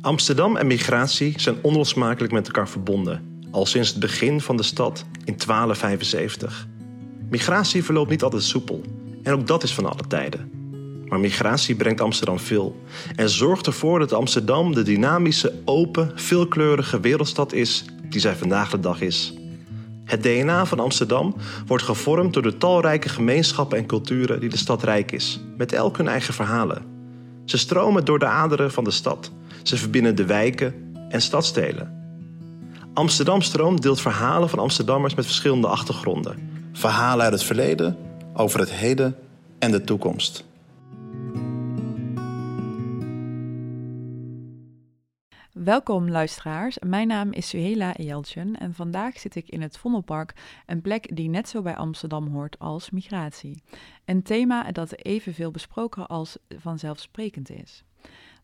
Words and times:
Amsterdam 0.00 0.56
en 0.56 0.66
migratie 0.66 1.34
zijn 1.36 1.56
onlosmakelijk 1.62 2.32
met 2.32 2.46
elkaar 2.46 2.68
verbonden, 2.68 3.40
al 3.50 3.66
sinds 3.66 3.88
het 3.88 4.00
begin 4.00 4.40
van 4.40 4.56
de 4.56 4.62
stad 4.62 5.04
in 5.24 5.36
1275. 5.36 6.66
Migratie 7.30 7.84
verloopt 7.84 8.10
niet 8.10 8.22
altijd 8.22 8.42
soepel, 8.42 8.82
en 9.22 9.32
ook 9.32 9.46
dat 9.46 9.62
is 9.62 9.74
van 9.74 9.86
alle 9.86 10.06
tijden. 10.08 10.50
Maar 11.08 11.20
migratie 11.20 11.74
brengt 11.74 12.00
Amsterdam 12.00 12.38
veel 12.38 12.82
en 13.16 13.28
zorgt 13.28 13.66
ervoor 13.66 13.98
dat 13.98 14.12
Amsterdam 14.12 14.74
de 14.74 14.82
dynamische, 14.82 15.54
open, 15.64 16.12
veelkleurige 16.14 17.00
wereldstad 17.00 17.52
is 17.52 17.84
die 18.08 18.20
zij 18.20 18.36
vandaag 18.36 18.70
de 18.70 18.80
dag 18.80 19.00
is. 19.00 19.34
Het 20.04 20.22
DNA 20.22 20.66
van 20.66 20.80
Amsterdam 20.80 21.36
wordt 21.66 21.84
gevormd 21.84 22.32
door 22.34 22.42
de 22.42 22.56
talrijke 22.56 23.08
gemeenschappen 23.08 23.78
en 23.78 23.86
culturen 23.86 24.40
die 24.40 24.48
de 24.48 24.56
stad 24.56 24.82
rijk 24.82 25.12
is, 25.12 25.40
met 25.56 25.72
elk 25.72 25.96
hun 25.96 26.08
eigen 26.08 26.34
verhalen. 26.34 26.97
Ze 27.50 27.58
stromen 27.58 28.04
door 28.04 28.18
de 28.18 28.26
aderen 28.26 28.72
van 28.72 28.84
de 28.84 28.90
stad. 28.90 29.30
Ze 29.62 29.76
verbinden 29.76 30.16
de 30.16 30.24
wijken 30.24 30.94
en 31.08 31.20
stadstelen. 31.20 31.96
Amsterdam 32.94 33.42
Stroom 33.42 33.80
deelt 33.80 34.00
verhalen 34.00 34.48
van 34.48 34.58
Amsterdammers 34.58 35.14
met 35.14 35.24
verschillende 35.24 35.66
achtergronden. 35.66 36.50
Verhalen 36.72 37.24
uit 37.24 37.32
het 37.32 37.42
verleden, 37.42 37.96
over 38.34 38.60
het 38.60 38.70
heden 38.72 39.16
en 39.58 39.70
de 39.70 39.84
toekomst. 39.84 40.44
Welkom 45.64 46.10
luisteraars, 46.10 46.78
mijn 46.78 47.08
naam 47.08 47.32
is 47.32 47.48
Suhela 47.48 47.96
Ejeltjen 47.96 48.58
en 48.58 48.74
vandaag 48.74 49.18
zit 49.18 49.34
ik 49.34 49.48
in 49.48 49.62
het 49.62 49.78
Vondelpark, 49.78 50.34
een 50.66 50.80
plek 50.80 51.16
die 51.16 51.28
net 51.28 51.48
zo 51.48 51.62
bij 51.62 51.76
Amsterdam 51.76 52.28
hoort 52.28 52.58
als 52.58 52.90
migratie. 52.90 53.62
Een 54.04 54.22
thema 54.22 54.72
dat 54.72 54.96
evenveel 54.96 55.50
besproken 55.50 56.06
als 56.06 56.38
vanzelfsprekend 56.58 57.50
is. 57.50 57.84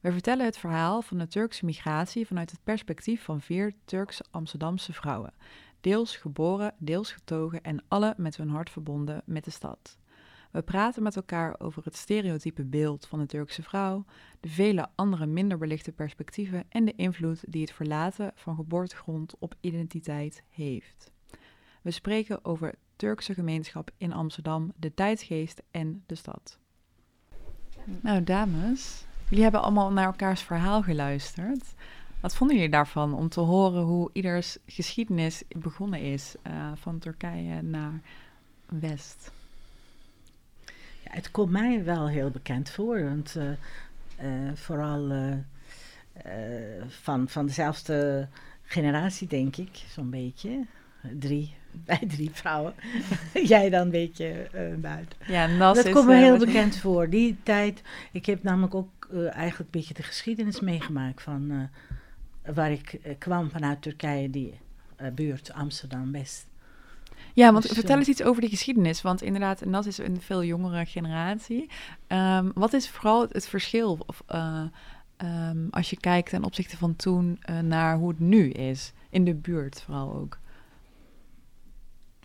We 0.00 0.12
vertellen 0.12 0.44
het 0.44 0.58
verhaal 0.58 1.02
van 1.02 1.18
de 1.18 1.26
Turkse 1.26 1.64
migratie 1.64 2.26
vanuit 2.26 2.50
het 2.50 2.60
perspectief 2.64 3.22
van 3.22 3.40
vier 3.40 3.74
Turks-Amsterdamse 3.84 4.92
vrouwen, 4.92 5.32
deels 5.80 6.16
geboren, 6.16 6.74
deels 6.78 7.12
getogen 7.12 7.62
en 7.62 7.82
alle 7.88 8.14
met 8.16 8.36
hun 8.36 8.48
hart 8.48 8.70
verbonden 8.70 9.22
met 9.24 9.44
de 9.44 9.50
stad. 9.50 9.98
We 10.54 10.62
praten 10.62 11.02
met 11.02 11.16
elkaar 11.16 11.54
over 11.58 11.84
het 11.84 11.96
stereotype 11.96 12.64
beeld 12.64 13.06
van 13.06 13.18
de 13.18 13.26
Turkse 13.26 13.62
vrouw, 13.62 14.04
de 14.40 14.48
vele 14.48 14.88
andere 14.94 15.26
minder 15.26 15.58
belichte 15.58 15.92
perspectieven 15.92 16.64
en 16.68 16.84
de 16.84 16.94
invloed 16.96 17.44
die 17.48 17.60
het 17.60 17.72
verlaten 17.72 18.32
van 18.34 18.54
geboortegrond 18.54 19.34
op 19.38 19.54
identiteit 19.60 20.42
heeft. 20.50 21.12
We 21.82 21.90
spreken 21.90 22.44
over 22.44 22.74
Turkse 22.96 23.34
gemeenschap 23.34 23.90
in 23.96 24.12
Amsterdam, 24.12 24.72
de 24.76 24.94
tijdsgeest 24.94 25.62
en 25.70 26.02
de 26.06 26.14
stad. 26.14 26.58
Nou, 28.00 28.24
dames, 28.24 29.04
jullie 29.28 29.42
hebben 29.42 29.62
allemaal 29.62 29.92
naar 29.92 30.06
elkaars 30.06 30.42
verhaal 30.42 30.82
geluisterd. 30.82 31.74
Wat 32.20 32.36
vonden 32.36 32.56
jullie 32.56 32.70
daarvan 32.70 33.14
om 33.14 33.28
te 33.28 33.40
horen 33.40 33.82
hoe 33.82 34.10
ieders 34.12 34.58
geschiedenis 34.66 35.42
begonnen 35.48 36.00
is, 36.00 36.34
uh, 36.46 36.72
van 36.74 36.98
Turkije 36.98 37.62
naar 37.62 38.00
West? 38.68 39.30
Het 41.14 41.30
komt 41.30 41.50
mij 41.50 41.84
wel 41.84 42.08
heel 42.08 42.30
bekend 42.30 42.70
voor, 42.70 43.04
want 43.04 43.34
uh, 43.36 43.44
uh, 43.44 44.52
vooral 44.54 45.12
van, 46.88 47.28
van 47.28 47.46
dezelfde 47.46 48.28
generatie, 48.62 49.28
denk 49.28 49.56
ik, 49.56 49.84
zo'n 49.88 50.10
beetje. 50.10 50.66
Drie, 51.18 51.54
bij 51.86 52.02
drie 52.08 52.30
vrouwen. 52.32 52.74
Jij 53.52 53.70
dan 53.70 53.80
een 53.80 53.90
beetje 53.90 54.48
buiten. 54.80 55.18
Ja, 55.26 55.46
Nas 55.46 55.76
dat 55.76 55.84
is, 55.84 55.92
komt 55.92 56.06
me 56.06 56.14
heel 56.14 56.38
bekend 56.38 56.76
voor. 56.76 57.10
Die 57.10 57.36
tijd, 57.42 57.82
ik 58.12 58.26
heb 58.26 58.42
namelijk 58.42 58.74
ook 58.74 59.08
eigenlijk 59.30 59.58
een 59.58 59.80
beetje 59.80 59.94
de 59.94 60.02
geschiedenis 60.02 60.60
meegemaakt 60.60 61.22
van 61.22 61.68
waar 62.44 62.72
ik 62.72 62.98
kwam 63.18 63.50
vanuit 63.50 63.82
Turkije, 63.82 64.30
die 64.30 64.54
buurt 65.14 65.52
Amsterdam-West. 65.52 66.46
Ja, 67.34 67.52
want 67.52 67.62
dus, 67.62 67.72
vertel 67.72 67.98
eens 67.98 68.08
iets 68.08 68.22
over 68.22 68.40
die 68.40 68.50
geschiedenis. 68.50 69.02
Want 69.02 69.22
inderdaad, 69.22 69.64
Nas 69.64 69.86
is 69.86 69.98
een 69.98 70.20
veel 70.20 70.44
jongere 70.44 70.86
generatie. 70.86 71.70
Um, 72.08 72.50
wat 72.54 72.72
is 72.72 72.88
vooral 72.88 73.26
het 73.28 73.48
verschil 73.48 73.98
of, 74.06 74.22
uh, 74.30 74.62
um, 75.18 75.68
als 75.70 75.90
je 75.90 75.96
kijkt 75.96 76.30
ten 76.30 76.44
opzichte 76.44 76.76
van 76.76 76.96
toen 76.96 77.40
uh, 77.50 77.58
naar 77.58 77.96
hoe 77.96 78.08
het 78.08 78.20
nu 78.20 78.50
is? 78.50 78.92
In 79.10 79.24
de 79.24 79.34
buurt 79.34 79.80
vooral 79.80 80.14
ook. 80.14 80.38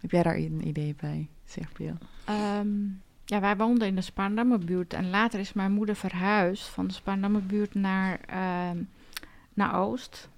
Heb 0.02 0.12
jij 0.12 0.24
daar 0.24 0.36
een 0.36 0.68
idee 0.68 0.96
bij, 1.00 1.30
Serpil? 1.46 1.98
Um, 2.30 3.02
ja, 3.26 3.40
wij 3.40 3.58
woonden 3.58 3.88
in 3.88 3.96
de 3.96 4.02
Spaardammerbuurt. 4.02 4.94
En 4.94 5.10
later 5.10 5.40
is 5.40 5.54
mijn 5.54 5.72
moeder 5.72 5.96
verhuisd 5.96 6.68
van 6.68 6.88
de 6.88 6.94
Spaardammerbuurt 6.94 7.74
naar, 7.74 8.20
naar 9.54 9.76
Oost. 9.76 10.30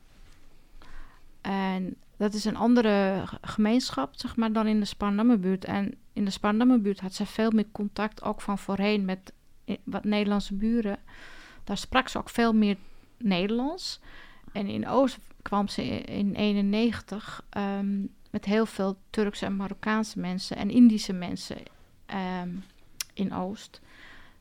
En 1.42 1.96
dat 2.22 2.34
is 2.34 2.46
een 2.46 2.56
andere 2.56 3.24
gemeenschap, 3.42 4.14
zeg 4.16 4.36
maar, 4.36 4.54
dan 4.54 4.68
in 4.68 4.80
de 4.80 4.86
Spandammerbuurt. 4.86 5.66
En 5.66 5.96
in 6.14 6.26
de 6.26 6.32
Spandammerbuurt 6.32 7.00
had 7.00 7.14
ze 7.14 7.26
veel 7.26 7.52
meer 7.52 7.66
contact, 7.72 8.24
ook 8.24 8.42
van 8.42 8.58
voorheen, 8.58 9.06
met 9.06 9.34
wat 9.84 10.04
Nederlandse 10.04 10.54
buren. 10.54 10.98
Daar 11.64 11.78
sprak 11.78 12.08
ze 12.08 12.18
ook 12.18 12.30
veel 12.30 12.54
meer 12.54 12.78
Nederlands. 13.18 14.00
En 14.52 14.68
in 14.68 14.88
Oost 14.88 15.18
kwam 15.42 15.68
ze 15.68 15.84
in 16.02 16.34
91 16.34 17.44
um, 17.58 18.10
met 18.32 18.46
heel 18.46 18.66
veel 18.66 18.98
Turkse 19.10 19.46
en 19.46 19.56
Marokkaanse 19.56 20.20
mensen 20.20 20.58
en 20.58 20.70
Indische 20.70 21.14
mensen 21.14 21.58
um, 22.42 22.64
in 23.14 23.34
Oost. 23.34 23.82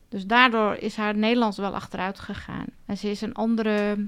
Dus 0.09 0.25
daardoor 0.25 0.75
is 0.75 0.95
haar 0.95 1.17
Nederlands 1.17 1.57
wel 1.57 1.75
achteruit 1.75 2.19
gegaan. 2.19 2.65
En 2.85 2.97
ze 2.97 3.09
is 3.09 3.21
een 3.21 3.33
andere 3.33 4.07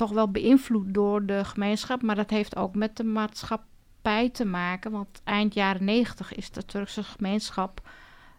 toch 0.00 0.10
wel 0.10 0.30
beïnvloed 0.30 0.94
door 0.94 1.26
de 1.26 1.44
gemeenschap, 1.44 2.02
maar 2.02 2.16
dat 2.16 2.30
heeft 2.30 2.56
ook 2.56 2.74
met 2.74 2.96
de 2.96 3.04
maatschappij 3.04 4.30
te 4.30 4.44
maken. 4.44 4.90
Want 4.90 5.20
eind 5.24 5.54
jaren 5.54 5.84
negentig 5.84 6.34
is 6.34 6.50
de 6.50 6.64
Turkse 6.64 7.02
gemeenschap 7.02 7.88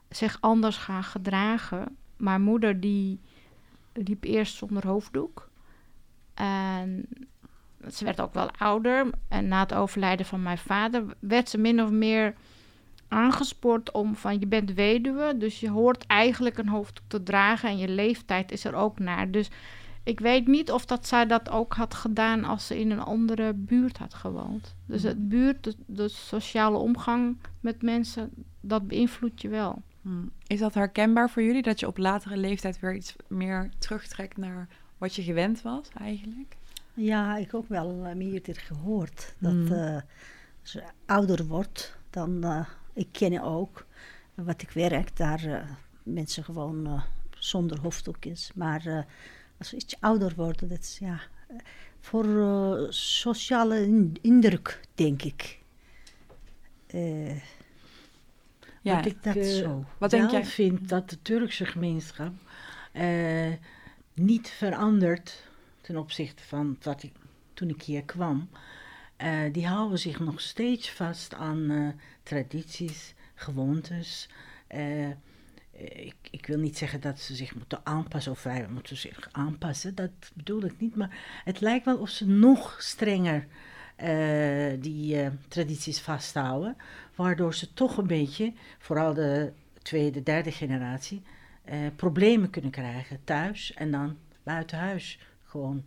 zich 0.10 0.38
anders 0.40 0.78
gaan 0.78 1.04
gedragen. 1.04 1.98
Mijn 2.18 2.42
moeder 2.42 2.80
die 2.80 3.20
liep 3.94 4.24
eerst 4.24 4.56
zonder 4.56 4.88
hoofddoek. 4.88 5.50
En 6.34 7.06
ze 7.92 8.06
werd 8.06 8.22
ook 8.22 8.34
wel 8.34 8.52
ouder. 8.52 9.10
En 9.28 9.48
na 9.48 9.60
het 9.60 9.74
overlijden 9.74 10.26
van 10.26 10.44
mijn 10.44 10.58
vader 10.58 11.04
werd 11.20 11.50
ze 11.50 11.58
min 11.58 11.82
of 11.82 11.90
meer 11.90 12.34
aangespoord 13.08 13.92
om 13.92 14.16
van 14.16 14.40
je 14.40 14.48
bent 14.48 14.74
weduwe, 14.74 15.38
dus 15.38 15.60
je 15.60 15.70
hoort 15.70 16.06
eigenlijk 16.06 16.58
een 16.58 16.70
hoofddoek 16.70 17.06
te 17.08 17.24
dragen 17.24 17.70
en 17.70 17.78
je 17.78 17.88
leeftijd 17.88 18.52
is 18.52 18.66
er 18.66 18.76
ook 18.76 19.00
naar. 19.00 19.32
Dus 19.32 19.50
ik 20.04 20.20
weet 20.20 20.48
niet 20.48 20.72
of 20.72 20.86
dat 20.86 21.08
zij 21.08 21.26
dat 21.26 21.50
ook 21.50 21.74
had 21.74 21.94
gedaan 21.94 22.44
als 22.44 22.68
ze 22.68 22.80
in 22.80 22.92
een 22.92 23.00
andere 23.00 23.54
buurt 23.54 23.98
had 23.98 24.14
gewoond. 24.14 24.76
Dus 24.86 25.04
het 25.04 25.30
buurt, 25.30 25.64
de, 25.64 25.76
de 25.86 26.08
sociale 26.08 26.78
omgang 26.78 27.38
met 27.60 27.82
mensen, 27.82 28.30
dat 28.62 28.88
beïnvloedt 28.88 29.42
je 29.42 29.50
wel. 29.50 29.82
Hmm. 30.02 30.32
Is 30.48 30.60
dat 30.60 30.74
herkenbaar 30.74 31.30
voor 31.30 31.44
jullie, 31.44 31.62
dat 31.62 31.80
je 31.80 31.88
op 31.88 31.98
latere 31.98 32.38
leeftijd 32.38 32.80
weer 32.80 32.96
iets 32.96 33.16
meer 33.28 33.70
terugtrekt 33.78 34.38
naar 34.38 34.68
wat 34.98 35.16
je 35.16 35.24
gewend 35.24 35.62
was 35.62 35.90
eigenlijk? 35.98 36.58
Ja, 36.94 37.38
ik 37.38 37.54
ook 37.54 37.68
wel 37.68 38.06
uh, 38.06 38.14
meer 38.14 38.44
dit 38.44 38.58
gehoord. 38.58 39.36
Dat 39.38 39.52
hmm. 39.52 39.72
uh, 39.72 40.02
als 40.62 40.72
je 40.72 40.84
ouder 41.06 41.46
wordt, 41.46 41.98
dan, 42.10 42.46
uh, 42.46 42.66
ik 42.94 43.08
ken 43.12 43.42
ook, 43.42 43.86
wat 44.34 44.62
ik 44.62 44.70
werk, 44.70 45.18
daar 45.18 45.68
mensen 46.04 46.44
gewoon 46.44 47.02
zonder 47.30 47.80
hoofddoek 47.80 48.26
is. 48.26 48.52
Maar 48.56 49.06
als 49.62 49.72
we 49.72 49.78
iets 49.78 49.96
ouder 50.00 50.34
worden, 50.36 50.70
dat 50.70 50.80
is 50.80 50.98
ja, 51.00 51.20
voor 52.00 52.26
uh, 52.26 52.86
sociale 52.90 54.10
indruk, 54.22 54.80
denk 54.96 55.22
ik. 55.22 55.60
Uh, 56.94 57.36
ja, 58.82 58.96
wat 58.96 59.06
ik 59.06 59.24
dat 59.24 59.36
uh, 59.36 59.44
zo 59.44 59.86
wat 59.98 60.10
denk 60.10 60.32
jij? 60.32 60.46
vind 60.46 60.90
dat 60.90 61.10
de 61.10 61.22
Turkse 61.22 61.66
gemeenschap 61.66 62.34
niet 64.14 64.50
verandert 64.50 65.50
ten 65.82 65.98
opzichte 65.98 66.44
van 66.44 66.78
wat 66.82 67.04
ik, 67.04 67.14
toen 67.54 67.70
ik 67.70 67.82
hier 67.82 68.04
kwam. 68.04 68.50
die 69.52 69.68
houden 69.68 70.00
zich 70.00 70.20
nog 70.20 70.42
steeds 70.42 70.92
vast 70.92 71.34
aan 71.34 71.94
tradities, 72.24 73.14
gewoontes. 73.36 74.30
Eh, 75.82 76.06
ik, 76.06 76.16
ik, 76.32 76.46
wil 76.46 76.58
niet 76.58 76.78
zeggen 76.78 77.02
dat 77.02 77.20
ze 77.20 77.36
zich 77.36 77.56
moeten 77.56 77.80
aanpassen 77.84 78.32
of 78.32 78.44
wij 78.44 78.68
moeten 78.70 78.98
zich 78.98 79.30
aanpassen, 79.32 79.96
dat 79.96 80.12
bedoel 80.34 80.64
ik 80.64 80.80
niet. 80.80 80.96
Maar 80.96 81.42
het 81.44 81.62
lijkt 81.62 81.86
wel 81.86 81.98
of 81.98 82.10
ze 82.10 82.28
nog 82.28 82.76
strenger 82.80 83.48
uh, 84.04 84.82
die 84.82 85.16
uh, 85.16 85.28
tradities 85.48 86.00
vasthouden, 86.00 86.78
waardoor 87.16 87.54
ze 87.54 87.74
toch 87.74 87.98
een 87.98 88.08
beetje, 88.08 88.54
vooral 88.80 89.14
de 89.14 89.52
tweede, 89.82 90.24
derde 90.24 90.52
generatie, 90.52 91.22
problemen 91.96 92.50
kunnen 92.50 92.72
krijgen 92.72 93.20
thuis 93.24 93.74
en 93.74 93.92
dan 93.92 94.18
buiten 94.44 94.78
huis. 94.78 95.20
Gewoon 95.46 95.84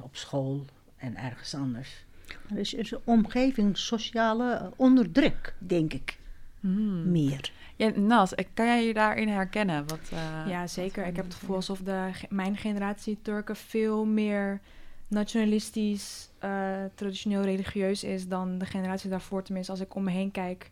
op 0.00 0.16
school 0.16 0.64
en 0.96 1.16
ergens 1.16 1.54
anders. 1.54 2.04
Er 2.50 2.58
is, 2.58 2.74
is 2.74 2.90
een 2.90 3.00
omgeving 3.04 3.78
sociale 3.78 4.72
onderdruk, 4.76 5.54
denk 5.58 5.92
ik. 5.92 6.18
Hmm. 6.60 7.10
meer. 7.10 7.52
Ja, 7.78 7.90
Nas, 7.94 8.34
eh, 8.34 8.44
kan 8.54 8.66
jij 8.66 8.86
je 8.86 8.94
daarin 8.94 9.28
herkennen? 9.28 9.88
Wat, 9.88 10.10
eh, 10.12 10.44
ja, 10.46 10.66
zeker. 10.66 11.00
wat 11.00 11.10
Ik 11.10 11.16
heb 11.16 11.24
het 11.24 11.34
gevoel 11.34 11.56
alsof 11.56 11.80
de, 11.80 12.10
mijn 12.28 12.56
generatie 12.56 13.18
Turken 13.22 13.56
veel 13.56 14.04
meer 14.04 14.60
nationalistisch, 15.08 16.30
eh, 16.38 16.84
traditioneel 16.94 17.42
religieus 17.42 18.04
is 18.04 18.28
dan 18.28 18.58
de 18.58 18.66
generatie 18.66 19.10
daarvoor. 19.10 19.42
Tenminste, 19.42 19.72
als 19.72 19.80
ik 19.80 19.94
om 19.94 20.04
me 20.04 20.10
heen 20.10 20.30
kijk, 20.30 20.70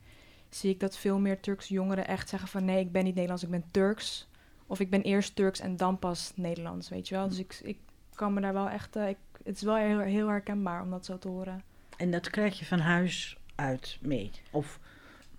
zie 0.49 0.71
ik 0.71 0.81
dat 0.81 0.97
veel 0.97 1.19
meer 1.19 1.41
Turkse 1.41 1.75
jongeren 1.75 2.07
echt 2.07 2.29
zeggen 2.29 2.49
van 2.49 2.65
nee, 2.65 2.81
ik 2.81 2.93
ben 2.93 3.05
niet 3.05 3.15
Nederlands, 3.15 3.43
ik 3.43 3.51
ben 3.51 3.65
Turks. 3.71 4.29
Of 4.67 4.81
ik 4.81 4.91
ben 4.91 5.03
eerst 5.03 5.37
Turks 5.37 5.61
en 5.61 5.77
dan 5.77 5.99
pas 5.99 6.33
Nederlands, 6.35 6.89
weet 6.89 7.09
je 7.09 7.15
wel. 7.15 7.29
Dus 7.29 7.39
ik, 7.39 7.61
ik 7.63 7.79
kan 8.15 8.35
me 8.35 8.41
daar 8.41 8.53
wel 8.53 8.69
echt... 8.69 8.97
ik, 8.97 9.19
het 9.45 9.57
is 9.57 9.63
wel 9.63 9.77
heel, 9.77 9.99
heel 9.99 10.29
herkenbaar 10.29 10.83
om 10.83 10.91
dat 10.91 11.05
zo 11.05 11.19
te 11.19 11.29
horen. 11.29 11.63
En 11.97 12.11
dat 12.11 12.31
krijg 12.31 12.59
je 12.59 12.65
van 12.65 12.79
huis 12.79 13.39
uit 13.55 13.99
mee. 14.01 14.31
Of 14.51 14.81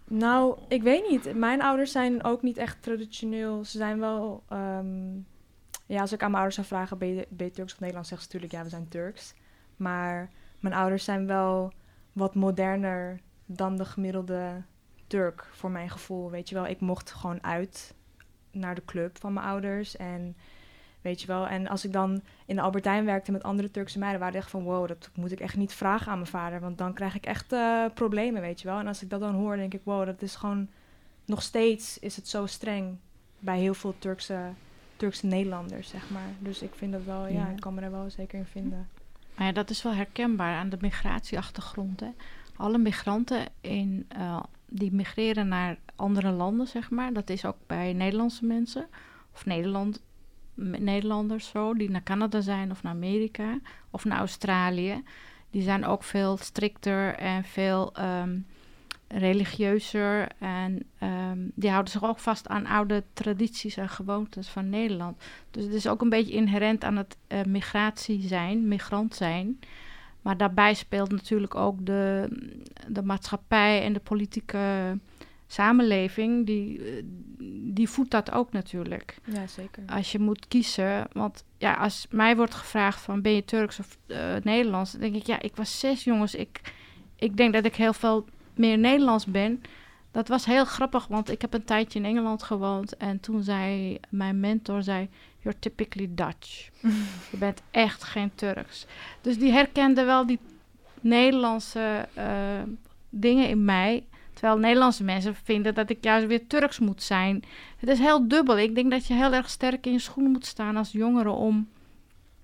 Nou, 0.10 0.60
ik 0.68 0.84
weet 0.84 1.10
niet. 1.10 1.36
Mijn 1.36 1.62
ouders 1.62 1.92
zijn 1.92 2.24
ook 2.24 2.42
niet 2.42 2.58
echt 2.58 2.82
traditioneel. 2.82 3.64
Ze 3.64 3.78
zijn 3.78 4.00
wel. 4.00 4.44
ehm, 4.50 5.16
ja, 5.86 6.02
als 6.02 6.12
ik 6.12 6.22
aan 6.22 6.32
mijn 6.32 6.44
ouders 6.44 6.56
zou 6.56 6.68
vragen: 6.68 6.98
ben 6.98 7.16
je, 7.16 7.52
Turks 7.52 7.74
of 7.74 7.80
Nederlands? 7.80 8.10
Zeggen 8.10 8.28
ze 8.30 8.34
natuurlijk 8.34 8.52
ja, 8.52 8.64
we 8.64 8.70
zijn 8.70 8.90
Turks. 8.90 9.34
Maar 9.76 10.30
mijn 10.60 10.76
ouders 10.76 11.04
zijn 11.04 11.28
wel 11.28 11.72
wat 12.14 12.36
moderner 12.36 13.20
dan 13.46 13.78
de 13.78 13.86
gemiddelde 13.86 14.64
Turk, 15.08 15.48
voor 15.52 15.72
mijn 15.72 15.90
gevoel. 15.90 16.30
Weet 16.32 16.50
je 16.50 16.56
wel, 16.56 16.68
ik 16.68 16.80
mocht 16.80 17.12
gewoon 17.12 17.44
uit 17.44 17.96
naar 18.52 18.76
de 18.76 18.86
club 18.86 19.18
van 19.20 19.34
mijn 19.34 19.46
ouders. 19.46 19.96
En 19.96 20.36
weet 21.08 21.22
je 21.22 21.28
wel, 21.28 21.48
en 21.48 21.68
als 21.68 21.86
ik 21.86 21.94
dan 21.94 22.22
in 22.46 22.56
de 22.56 22.62
Albertijn 22.62 23.06
werkte 23.06 23.32
met 23.32 23.44
andere 23.44 23.72
Turkse 23.72 24.00
meiden, 24.00 24.20
waren 24.20 24.36
echt 24.36 24.50
van 24.50 24.64
wow, 24.64 24.88
dat 24.88 25.10
moet 25.14 25.32
ik 25.32 25.40
echt 25.40 25.56
niet 25.56 25.74
vragen 25.74 26.12
aan 26.12 26.18
mijn 26.18 26.30
vader, 26.30 26.60
want 26.60 26.78
dan 26.78 26.94
krijg 26.94 27.16
ik 27.16 27.26
echt 27.26 27.54
eh, 27.54 27.86
problemen, 27.94 28.42
weet 28.42 28.62
je 28.62 28.68
wel. 28.68 28.80
En 28.80 28.88
als 28.88 29.02
ik 29.04 29.10
dat 29.10 29.20
dan 29.20 29.34
hoor, 29.34 29.56
denk 29.56 29.74
ik 29.74 29.82
wow, 29.84 30.06
dat 30.06 30.22
is 30.22 30.36
gewoon 30.36 30.68
nog 31.26 31.42
steeds 31.42 32.00
is 32.00 32.16
het 32.16 32.28
zo 32.28 32.46
streng 32.46 32.98
bij 33.40 33.60
heel 33.60 33.74
veel 33.74 33.96
Turkse, 34.00 34.40
Turkse 34.96 35.26
Nederlanders, 35.26 35.90
zeg 35.90 36.10
maar. 36.10 36.30
Dus 36.40 36.62
ik 36.62 36.72
vind 36.76 36.92
dat 36.92 37.04
wel, 37.04 37.28
ja, 37.28 37.34
Ja. 37.34 37.48
ik 37.48 37.60
kan 37.60 37.74
me 37.74 37.82
er 37.82 37.92
wel 37.92 38.10
zeker 38.10 38.40
in 38.40 38.46
vinden. 38.46 38.90
Maar 39.36 39.46
ja, 39.48 39.52
dat 39.54 39.70
is 39.70 39.84
wel 39.84 39.94
herkenbaar 39.94 40.56
aan 40.56 40.70
de 40.70 40.78
migratieachtergrond. 40.82 42.00
Hè. 42.00 42.10
Alle 42.56 42.78
migranten 42.78 43.46
in, 43.62 44.06
eh, 44.08 44.44
die 44.66 44.92
migreren 44.94 45.48
naar 45.48 45.78
andere 45.96 46.32
landen, 46.32 46.68
zeg 46.68 46.90
maar. 46.90 47.14
Dat 47.14 47.30
is 47.30 47.46
ook 47.46 47.58
bij 47.68 47.94
Nederlandse 47.94 48.46
mensen. 48.46 48.88
Of 49.34 49.46
Nederland, 49.46 50.02
Nederlanders 50.58 51.48
zo, 51.48 51.74
die 51.74 51.90
naar 51.90 52.04
Canada 52.04 52.42
zijn 52.42 52.72
of 52.72 52.84
naar 52.84 52.94
Amerika 52.94 53.60
of 53.92 54.06
naar 54.06 54.18
Australië. 54.18 55.04
Die 55.50 55.62
zijn 55.62 55.86
ook 55.86 56.04
veel 56.04 56.38
strikter 56.38 57.16
en 57.16 57.44
veel 57.44 57.94
ehm, 57.94 58.40
religieuzer. 59.08 60.28
En 60.40 60.84
ehm, 61.00 61.40
die 61.54 61.70
houden 61.70 61.92
zich 61.92 62.04
ook 62.04 62.20
vast 62.20 62.48
aan 62.48 62.66
oude 62.66 63.04
tradities 63.14 63.78
en 63.78 63.90
gewoontes 63.90 64.48
van 64.48 64.70
Nederland. 64.70 65.24
Dus 65.52 65.64
het 65.64 65.74
is 65.74 65.88
ook 65.88 66.02
een 66.02 66.10
beetje 66.10 66.34
inherent 66.34 66.84
aan 66.84 66.98
het 66.98 67.18
eh, 67.28 67.44
migratie 67.44 68.28
zijn, 68.28 68.68
migrant 68.68 69.16
zijn. 69.16 69.60
Maar 70.22 70.38
daarbij 70.38 70.74
speelt 70.74 71.12
natuurlijk 71.12 71.56
ook 71.56 71.86
de, 71.86 72.30
de 72.88 73.04
maatschappij 73.04 73.84
en 73.84 73.94
de 73.94 74.00
politieke 74.00 74.98
samenleving. 75.48 76.46
Die, 76.46 76.84
eh, 76.84 77.04
die 77.74 77.90
voedt 77.90 78.12
dat 78.12 78.32
ook 78.32 78.52
natuurlijk. 78.52 79.18
Ja, 79.24 79.48
zeker. 79.48 79.84
Als 79.88 80.12
je 80.12 80.20
moet 80.20 80.48
kiezen. 80.48 81.08
Want 81.12 81.44
ja, 81.58 81.74
als 81.74 82.08
mij 82.10 82.36
wordt 82.36 82.56
gevraagd 82.56 83.02
van 83.02 83.22
ben 83.22 83.32
je 83.32 83.46
Turks 83.46 83.80
of 83.80 83.98
eh, 84.08 84.36
Nederlands. 84.44 84.92
Dan 84.92 85.02
denk 85.02 85.16
ik 85.16 85.26
ja, 85.26 85.42
ik 85.42 85.56
was 85.56 85.80
zes 85.80 86.04
jongens. 86.04 86.36
Ik, 86.36 86.62
ik 87.16 87.38
denk 87.38 87.54
dat 87.54 87.66
ik 87.66 87.76
heel 87.76 87.94
veel 87.94 88.26
meer 88.56 88.78
Nederlands 88.78 89.26
ben. 89.26 89.62
Dat 90.12 90.28
was 90.28 90.46
heel 90.46 90.66
grappig, 90.66 91.08
want 91.08 91.32
ik 91.32 91.42
heb 91.42 91.54
een 91.54 91.64
tijdje 91.64 92.00
in 92.00 92.06
Engeland 92.06 92.44
gewoond. 92.44 92.98
En 92.98 93.20
toen 93.20 93.44
zei 93.44 94.00
mijn 94.10 94.40
mentor, 94.40 94.84
zei, 94.84 95.10
you're 95.40 95.60
typically 95.60 96.10
Dutch. 96.12 96.70
Je 97.32 97.38
bent 97.38 97.62
echt 97.72 98.04
geen 98.04 98.32
Turks. 98.36 98.86
Dus 99.22 99.38
die 99.38 99.52
herkende 99.52 100.04
wel 100.04 100.26
die 100.26 100.40
Nederlandse 101.02 102.08
eh, 102.14 102.62
dingen 103.10 103.50
in 103.50 103.66
mij. 103.66 104.06
Terwijl 104.38 104.60
Nederlandse 104.60 105.04
mensen 105.04 105.36
vinden 105.36 105.74
dat 105.74 105.90
ik 105.90 106.04
juist 106.04 106.28
weer 106.28 106.48
Turks 106.48 106.80
moet 106.80 107.04
zijn. 107.04 107.44
Het 107.78 107.90
is 107.90 108.00
heel 108.00 108.28
dubbel. 108.28 108.58
Ik 108.58 108.76
denk 108.76 108.92
dat 108.92 109.08
je 109.08 109.14
heel 109.14 109.34
erg 109.34 109.50
sterk 109.50 109.86
in 109.86 109.92
je 109.92 110.00
schoenen 110.00 110.32
moet 110.32 110.46
staan 110.46 110.76
als 110.76 110.92
jongere 110.92 111.30
om 111.30 111.68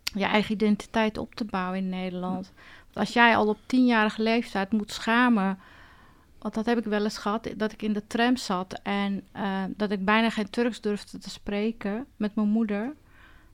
je 0.04 0.24
eigen 0.24 0.54
identiteit 0.54 1.18
op 1.18 1.36
te 1.36 1.45
bouwen 1.45 1.78
in 1.78 1.90
Nederland. 1.90 2.51
Want 2.84 2.95
als 2.95 3.13
jij 3.13 3.36
al 3.36 3.48
op 3.48 3.57
tienjarige 3.66 4.22
leeftijd 4.22 4.72
moet 4.72 4.92
schamen. 4.92 5.60
Want 6.40 6.54
dat 6.54 6.66
heb 6.66 6.78
ik 6.78 6.84
wel 6.84 7.04
eens 7.04 7.18
gehad, 7.18 7.50
dat 7.57 7.72
ik 7.72 7.81
in 7.81 7.94
de 7.94 8.07
tram 8.07 8.38
zat 8.38 8.80
en 8.84 9.24
eh, 9.31 9.63
dat 9.78 9.92
ik 9.92 10.06
bijna 10.06 10.30
geen 10.30 10.50
Turks 10.50 10.81
durfde 10.81 11.18
te 11.18 11.30
spreken 11.30 12.06
met 12.18 12.36
mijn 12.36 12.50
moeder. 12.50 12.94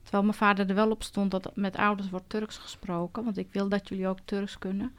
Terwijl 0.02 0.22
mijn 0.22 0.36
vader 0.36 0.68
er 0.68 0.74
wel 0.74 0.90
op 0.90 1.02
stond 1.02 1.30
dat 1.30 1.50
met 1.54 1.76
ouders 1.76 2.10
wordt 2.10 2.28
Turks 2.28 2.58
gesproken, 2.58 3.24
want 3.24 3.36
ik 3.36 3.48
wil 3.52 3.68
dat 3.68 3.88
jullie 3.88 4.08
ook 4.08 4.18
Turks 4.24 4.58
kunnen. 4.58 4.94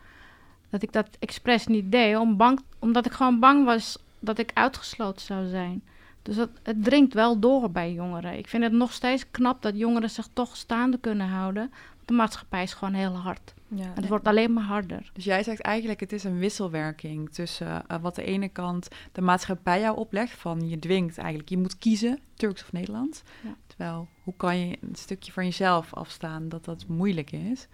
Dat 0.71 0.81
ik 0.81 0.91
dat 0.93 1.07
expres 1.19 1.67
niet 1.67 1.91
deed, 1.91 2.17
om 2.17 2.37
bang, 2.37 2.59
omdat 2.79 3.05
ik 3.05 3.11
gewoon 3.11 3.39
bang 3.39 3.65
was 3.65 3.97
dat 4.19 4.37
ik 4.37 4.51
uitgesloten 4.53 5.25
zou 5.25 5.47
zijn. 5.47 5.83
Dus 6.21 6.35
dat, 6.35 6.49
het 6.63 6.83
dringt 6.83 7.13
wel 7.13 7.39
door 7.39 7.71
bij 7.71 7.93
jongeren. 7.93 8.37
Ik 8.37 8.47
vind 8.47 8.63
het 8.63 8.71
nog 8.71 8.93
steeds 8.93 9.31
knap 9.31 9.61
dat 9.61 9.77
jongeren 9.77 10.09
zich 10.09 10.27
toch 10.33 10.57
staande 10.57 10.97
kunnen 10.99 11.27
houden. 11.27 11.71
De 12.05 12.13
maatschappij 12.13 12.63
is 12.63 12.73
gewoon 12.73 12.93
heel 12.93 13.15
hard. 13.15 13.53
Ja, 13.67 13.83
En 13.83 13.95
het 13.95 14.07
wordt 14.07 14.27
alleen 14.27 14.53
maar 14.53 14.63
harder. 14.63 15.09
Dus 15.13 15.23
jij 15.23 15.43
zegt 15.43 15.61
eigenlijk, 15.61 15.99
het 15.99 16.11
is 16.11 16.23
een 16.23 16.37
wisselwerking 16.37 17.29
tussen 17.29 17.87
eh, 17.87 17.97
wat 18.01 18.15
de 18.15 18.23
ene 18.23 18.49
kant 18.49 18.87
de 19.11 19.21
maatschappij 19.21 19.79
jou 19.79 19.97
oplegt, 19.97 20.39
van 20.39 20.69
je 20.69 20.79
dwingt 20.79 21.17
eigenlijk, 21.17 21.49
je 21.49 21.57
moet 21.57 21.77
kiezen, 21.77 22.19
Turks 22.33 22.61
of 22.61 22.71
Nederlands. 22.71 23.21
Ja. 23.43 23.55
Terwijl, 23.67 24.07
hoe 24.23 24.33
kan 24.37 24.59
je 24.59 24.77
een 24.81 24.95
stukje 24.95 25.31
van 25.31 25.43
jezelf 25.43 25.93
afstaan 25.93 26.49
dat 26.49 26.65
dat 26.65 26.85
moeilijk 26.87 27.31
is? 27.31 27.67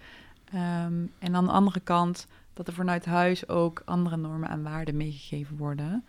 Ehm, 0.46 1.06
en 1.20 1.36
aan 1.36 1.46
de 1.46 1.52
andere 1.52 1.80
kant, 1.80 2.28
dat 2.57 2.68
er 2.68 2.74
vanuit 2.74 3.06
huis 3.06 3.48
ook 3.48 3.81
andere 3.86 4.18
normen 4.18 4.50
en 4.50 4.63
waarden 4.63 4.98
meegegeven 4.98 5.57
worden. 5.57 6.06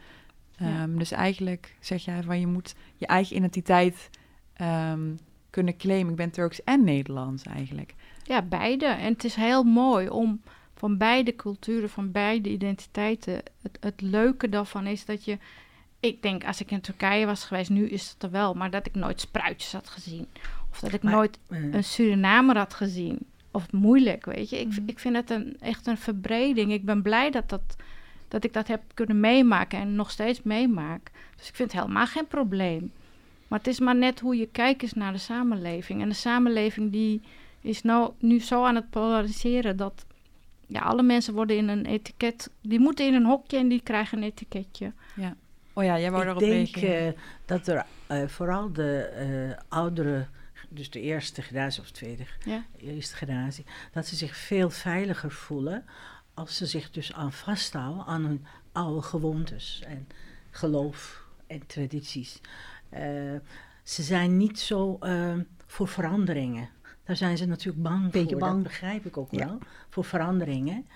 Ja. 0.58 0.66
Ehm, 0.66 0.98
Dus 0.98 1.10
eigenlijk 1.10 1.76
zeg 1.80 2.04
jij 2.04 2.22
van, 2.22 2.40
je 2.40 2.46
moet 2.46 2.74
je 2.96 3.06
eigen 3.06 3.36
identiteit 3.36 4.10
ehm, 4.54 5.14
kunnen 5.50 5.76
claimen. 5.76 6.10
Ik 6.10 6.16
ben 6.16 6.30
Turks 6.30 6.64
en 6.64 6.84
Nederlands 6.84 7.42
eigenlijk. 7.42 7.94
Ja, 8.24 8.42
beide. 8.42 8.86
En 8.86 9.12
het 9.12 9.24
is 9.24 9.34
heel 9.34 9.62
mooi 9.62 10.08
om 10.08 10.40
van 10.74 10.96
beide 10.96 11.36
culturen, 11.36 11.90
van 11.90 12.12
beide 12.12 12.48
identiteiten. 12.48 13.34
Het, 13.62 13.78
het 13.80 14.00
leuke 14.00 14.48
daarvan 14.48 14.86
is 14.86 15.04
dat 15.04 15.24
je. 15.24 15.38
Ik 16.00 16.22
denk, 16.22 16.44
als 16.44 16.60
ik 16.60 16.70
in 16.70 16.80
Turkije 16.80 17.26
was 17.26 17.44
geweest, 17.44 17.70
nu 17.70 17.88
is 17.88 18.10
het 18.10 18.22
er 18.22 18.30
wel, 18.30 18.54
maar 18.54 18.70
dat 18.70 18.86
ik 18.86 18.94
nooit 18.94 19.20
spruitjes 19.20 19.72
had 19.72 19.88
gezien. 19.88 20.26
Of 20.70 20.80
dat 20.80 20.92
ik 20.92 21.02
Maar, 21.02 21.12
nooit 21.12 21.38
een 21.48 21.84
Surinamer 21.84 22.56
had 22.56 22.74
gezien. 22.74 23.18
Of 23.58 23.72
moeilijk, 23.72 24.24
weet 24.24 24.50
je. 24.50 24.60
Ik, 24.60 24.66
Mhm. 24.68 24.80
ik 24.86 24.98
vind 24.98 25.14
het 25.16 25.30
een, 25.30 25.56
echt 25.60 25.86
een 25.86 25.98
verbreding. 25.98 26.72
Ik 26.72 26.84
ben 26.84 27.02
blij 27.02 27.30
dat, 27.30 27.48
dat, 27.48 27.76
dat 28.28 28.44
ik 28.44 28.52
dat 28.52 28.68
heb 28.68 28.82
kunnen 28.94 29.20
meemaken 29.20 29.78
en 29.78 29.94
nog 29.94 30.10
steeds 30.10 30.42
meemaak. 30.42 31.10
Dus 31.36 31.48
ik 31.48 31.54
vind 31.54 31.72
het 31.72 31.80
helemaal 31.80 32.06
geen 32.06 32.26
probleem. 32.26 32.92
Maar 33.48 33.58
het 33.58 33.68
is 33.68 33.80
maar 33.80 33.96
net 33.96 34.20
hoe 34.20 34.36
je 34.36 34.48
kijkt 34.52 34.82
is 34.82 34.92
naar 34.92 35.12
de 35.12 35.18
samenleving. 35.18 36.02
En 36.02 36.08
de 36.08 36.14
samenleving 36.14 36.92
die 36.92 37.20
is 37.60 37.82
nou, 37.82 38.12
nu 38.18 38.40
zo 38.40 38.64
aan 38.64 38.74
het 38.74 38.90
polariseren 38.90 39.76
dat 39.76 40.04
ja, 40.66 40.80
alle 40.80 41.02
mensen 41.02 41.34
worden 41.34 41.56
in 41.56 41.68
een 41.68 41.86
etiket. 41.86 42.50
Die 42.60 42.80
moeten 42.80 43.06
in 43.06 43.14
een 43.14 43.24
hokje 43.24 43.56
en 43.58 43.68
die 43.68 43.80
krijgen 43.82 44.18
een 44.18 44.24
etiketje. 44.24 44.92
Oh 45.72 45.84
ja, 45.84 45.98
jij 45.98 46.10
wou 46.10 46.22
ik 46.22 46.26
daarop 46.26 46.42
denk 46.42 46.68
reageren. 46.76 47.14
eh, 47.14 47.20
dat 47.46 47.66
er 47.66 47.84
eh, 48.06 48.28
vooral 48.28 48.72
de 48.72 48.98
eh, 49.02 49.62
oudere, 49.68 50.26
dus 50.68 50.90
de 50.90 51.00
eerste 51.00 51.42
generatie 51.42 51.80
of 51.80 51.86
de 51.86 51.92
tweede 51.92 52.26
Ja. 52.44 52.64
eerste 52.76 53.16
generatie, 53.16 53.64
dat 53.92 54.06
ze 54.06 54.16
zich 54.16 54.36
veel 54.36 54.70
veiliger 54.70 55.30
voelen 55.30 55.84
als 56.34 56.56
ze 56.56 56.66
zich 56.66 56.90
dus 56.90 57.12
aan 57.12 57.32
vasthouden 57.32 58.04
aan 58.04 58.24
hun 58.24 58.46
oude 58.72 59.02
gewoontes 59.02 59.82
en 59.86 60.06
geloof 60.50 61.22
en 61.46 61.66
tradities. 61.66 62.40
Eh, 62.88 63.02
ze 63.82 64.02
zijn 64.02 64.36
niet 64.36 64.58
zo 64.60 64.96
eh, 65.00 65.34
voor 65.66 65.88
veranderingen. 65.88 66.68
Daar 67.04 67.16
zijn 67.16 67.36
ze 67.36 67.46
natuurlijk 67.46 67.82
bang 67.82 68.10
Beetje 68.10 68.30
voor. 68.30 68.38
bang. 68.38 68.52
Dat 68.54 68.62
begrijp 68.62 69.06
ik 69.06 69.16
ook 69.16 69.30
Ja. 69.32 69.46
wel, 69.46 69.58
voor 69.88 70.04
veranderingen. 70.04 70.86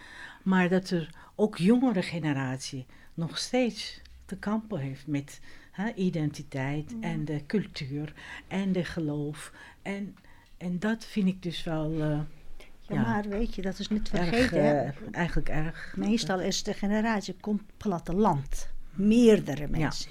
Maar 0.43 0.69
dat 0.69 0.91
er 0.91 1.11
ook 1.35 1.57
jongere 1.59 2.03
generatie 2.03 2.87
nog 3.15 3.39
steeds 3.39 4.01
te 4.25 4.37
kampen 4.37 4.79
heeft 4.79 5.07
met 5.07 5.41
hè, 5.73 5.93
identiteit 5.95 6.95
en 7.01 7.25
de 7.25 7.47
cultuur 7.47 8.13
en 8.49 8.73
de 8.73 8.85
geloof. 8.85 9.53
En, 9.83 10.17
en 10.57 10.79
dat 10.79 11.05
vind 11.05 11.29
ik 11.29 11.43
dus 11.43 11.65
wel 11.65 11.93
eh, 11.93 11.99
Ja, 12.01 12.95
Ja. 12.95 13.01
maar 13.03 13.29
weet 13.29 13.55
je, 13.55 13.63
dat 13.63 13.79
is 13.79 13.89
niet 13.89 14.11
erg, 14.11 14.29
vergeten. 14.29 14.85
eh, 14.87 14.93
eigenlijk 15.13 15.49
erg. 15.49 15.93
Meestal 15.97 16.41
is 16.41 16.63
de 16.63 16.75
generatie 16.75 17.35
komt 17.41 17.63
platteland. 17.77 18.69
Meerdere 18.91 19.69
mensen. 19.69 20.11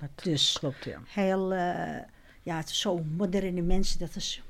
Dat 0.00 0.08
Dus 0.24 0.56
klopt, 0.58 0.84
ja. 0.84 0.98
heel, 1.08 1.52
eh, 1.52 2.00
ja, 2.42 2.56
het 2.56 2.68
is 2.68 2.80
zo 2.80 3.02
moderne 3.16 3.60
mensen, 3.62 3.98
dat 3.98 4.16
is 4.16 4.42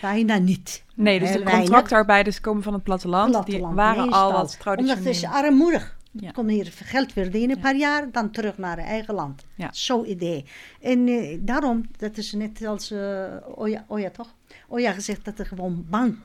bijna 0.00 0.36
niet. 0.38 0.84
Nee, 0.94 1.18
dus 1.18 1.28
heel 1.28 1.38
de 1.38 1.44
weinig. 1.44 1.64
contractarbeiders 1.64 2.40
komen 2.40 2.62
van 2.62 2.72
het 2.72 2.82
platteland. 2.82 3.30
Platteland, 3.30 3.64
die 3.66 3.74
waren 3.74 4.02
meestal. 4.04 4.22
al 4.22 4.32
wat 4.32 4.58
traditioneel. 4.60 4.96
Omdat 4.98 5.14
het 5.14 5.22
is 5.24 5.30
armoedig. 5.30 5.96
Ja. 6.20 6.30
Kom 6.30 6.48
hier 6.48 6.72
geld 6.84 7.12
verdienen 7.12 7.48
Ja. 7.48 7.54
een 7.56 7.60
paar 7.60 7.76
jaar, 7.76 8.10
dan 8.10 8.30
terug 8.30 8.58
naar 8.58 8.78
eigen 8.78 9.14
land. 9.14 9.46
Ja. 9.54 9.68
Zo'n 9.72 10.10
idee. 10.10 10.44
En 10.80 11.08
eh, 11.08 11.38
daarom, 11.40 11.86
dat 11.96 12.16
is 12.16 12.32
net 12.32 12.64
als 12.66 12.90
eh 12.90 13.36
Oja, 13.54 13.84
Oja 13.88 14.10
toch? 14.10 14.34
Oja 14.68 14.92
gezegd 14.92 15.24
dat 15.24 15.38
er 15.38 15.46
gewoon 15.46 15.86
bang. 15.88 16.16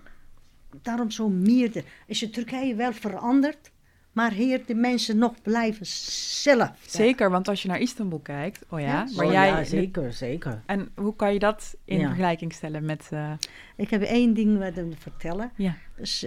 Daarom 0.81 1.12
zo 1.12 1.29
meerder. 1.29 1.84
Is 2.05 2.19
je 2.19 2.29
Turkije 2.29 2.75
wel 2.75 2.93
veranderd, 2.93 3.72
maar 4.12 4.31
hier 4.31 4.65
de 4.65 4.75
mensen 4.75 5.17
nog 5.17 5.41
blijven 5.41 5.86
zelf. 5.86 6.72
Zeker, 6.88 7.29
want 7.29 7.48
als 7.48 7.62
je 7.62 7.67
naar 7.67 7.79
Istanbul 7.79 8.19
kijkt, 8.19 8.65
oh 8.69 8.79
ja, 8.79 8.86
Ja, 8.86 9.08
waar 9.15 9.25
Oh, 9.25 9.31
jij... 9.31 9.48
ja, 9.48 9.63
zeker, 9.63 10.13
zeker. 10.13 10.62
En 10.65 10.89
hoe 10.96 11.15
kan 11.15 11.34
je 11.34 11.39
dat 11.39 11.75
in 11.86 12.00
Ja. 12.00 12.08
vergelijking 12.08 12.53
stellen 12.53 12.86
met... 12.86 13.08
eh, 13.12 13.31
Ik 13.75 13.89
heb 13.89 14.01
één 14.01 14.34
ding 14.34 14.58
willen 14.58 14.96
vertellen. 14.98 15.51
Ja. 15.55 15.75
Dus, 15.98 16.25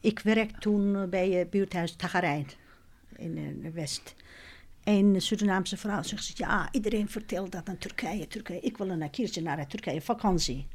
ik 0.00 0.18
werkte 0.18 0.58
toen 0.58 1.10
bij 1.10 1.30
het 1.30 1.50
buurthuis 1.50 1.96
Tagarijn 1.96 2.46
in 3.16 3.38
eh, 3.38 3.62
de 3.62 3.70
West. 3.70 4.14
En 4.84 5.12
de 5.12 5.20
Surinaamse 5.20 5.76
vrouw 5.76 6.02
zegt, 6.02 6.38
ja, 6.38 6.68
iedereen 6.72 7.08
vertelt 7.08 7.52
dat 7.52 7.68
aan 7.68 7.78
Turkije, 7.78 8.28
Turkije. 8.28 8.60
Ik 8.60 8.76
wil 8.76 8.88
een 8.88 9.10
keertje 9.10 9.42
naar 9.42 9.66
Turkije, 9.66 10.00
vakantie. 10.00 10.66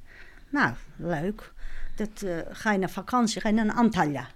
Nou, 0.50 0.74
leuk. 0.98 1.53
Dat, 1.96 2.22
eh, 2.22 2.38
ga 2.50 2.72
je 2.72 2.77
naar 2.77 2.89
vakantie, 2.89 3.41
ga 3.41 3.50
je 3.50 3.56
naar 3.56 3.75
Antalya. 3.75 4.27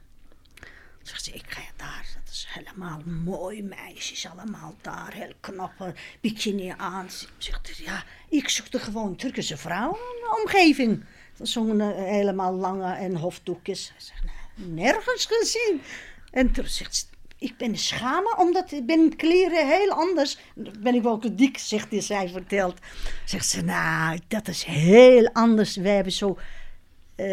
Zegt 1.01 1.23
ze, 1.23 1.31
ik 1.31 1.45
ga 1.47 1.61
daar. 1.75 2.05
Dat 2.23 2.33
is 2.33 2.47
helemaal 2.49 3.01
mooi, 3.05 3.63
meisjes 3.63 4.27
allemaal 4.27 4.75
daar. 4.81 5.13
Heel 5.13 5.33
knappe 5.39 5.93
bikini 6.21 6.73
aan. 6.77 7.07
Zegt 7.37 7.67
ze, 7.67 7.83
ja, 7.83 8.03
ik 8.29 8.49
zoekte 8.49 8.79
gewoon 8.79 9.15
Turkse 9.15 9.57
vrouw 9.57 9.91
in 9.91 10.21
de 10.21 10.41
omgeving. 10.41 11.03
Zo'n 11.41 11.81
eh, 11.81 11.87
helemaal 11.95 12.53
lange 12.53 12.93
en 12.93 13.15
hoofddoekjes. 13.15 13.89
Hij 13.89 13.99
zegt, 14.01 14.23
nee, 14.23 14.67
nergens 14.67 15.25
gezien. 15.25 15.81
En 16.31 16.51
toen 16.51 16.67
zegt 16.67 16.95
ze, 16.95 17.05
ik 17.41 17.57
ben 17.57 17.77
schamen, 17.77 18.37
omdat 18.37 18.71
ik 18.71 18.85
ben 18.85 19.15
kleren 19.15 19.67
heel 19.67 19.89
anders. 19.89 20.37
Dan 20.55 20.73
Ben 20.79 20.95
ik 20.95 21.01
wel 21.01 21.21
dik, 21.35 21.57
zegt 21.57 21.91
hij, 21.91 22.01
zij 22.01 22.29
vertelt. 22.29 22.77
Zegt 23.25 23.47
ze, 23.47 23.61
nou, 23.61 24.19
dat 24.27 24.47
is 24.47 24.63
heel 24.63 25.29
anders. 25.33 25.75
We 25.75 25.89
hebben 25.89 26.13
zo, 26.13 26.37
eh, 27.15 27.25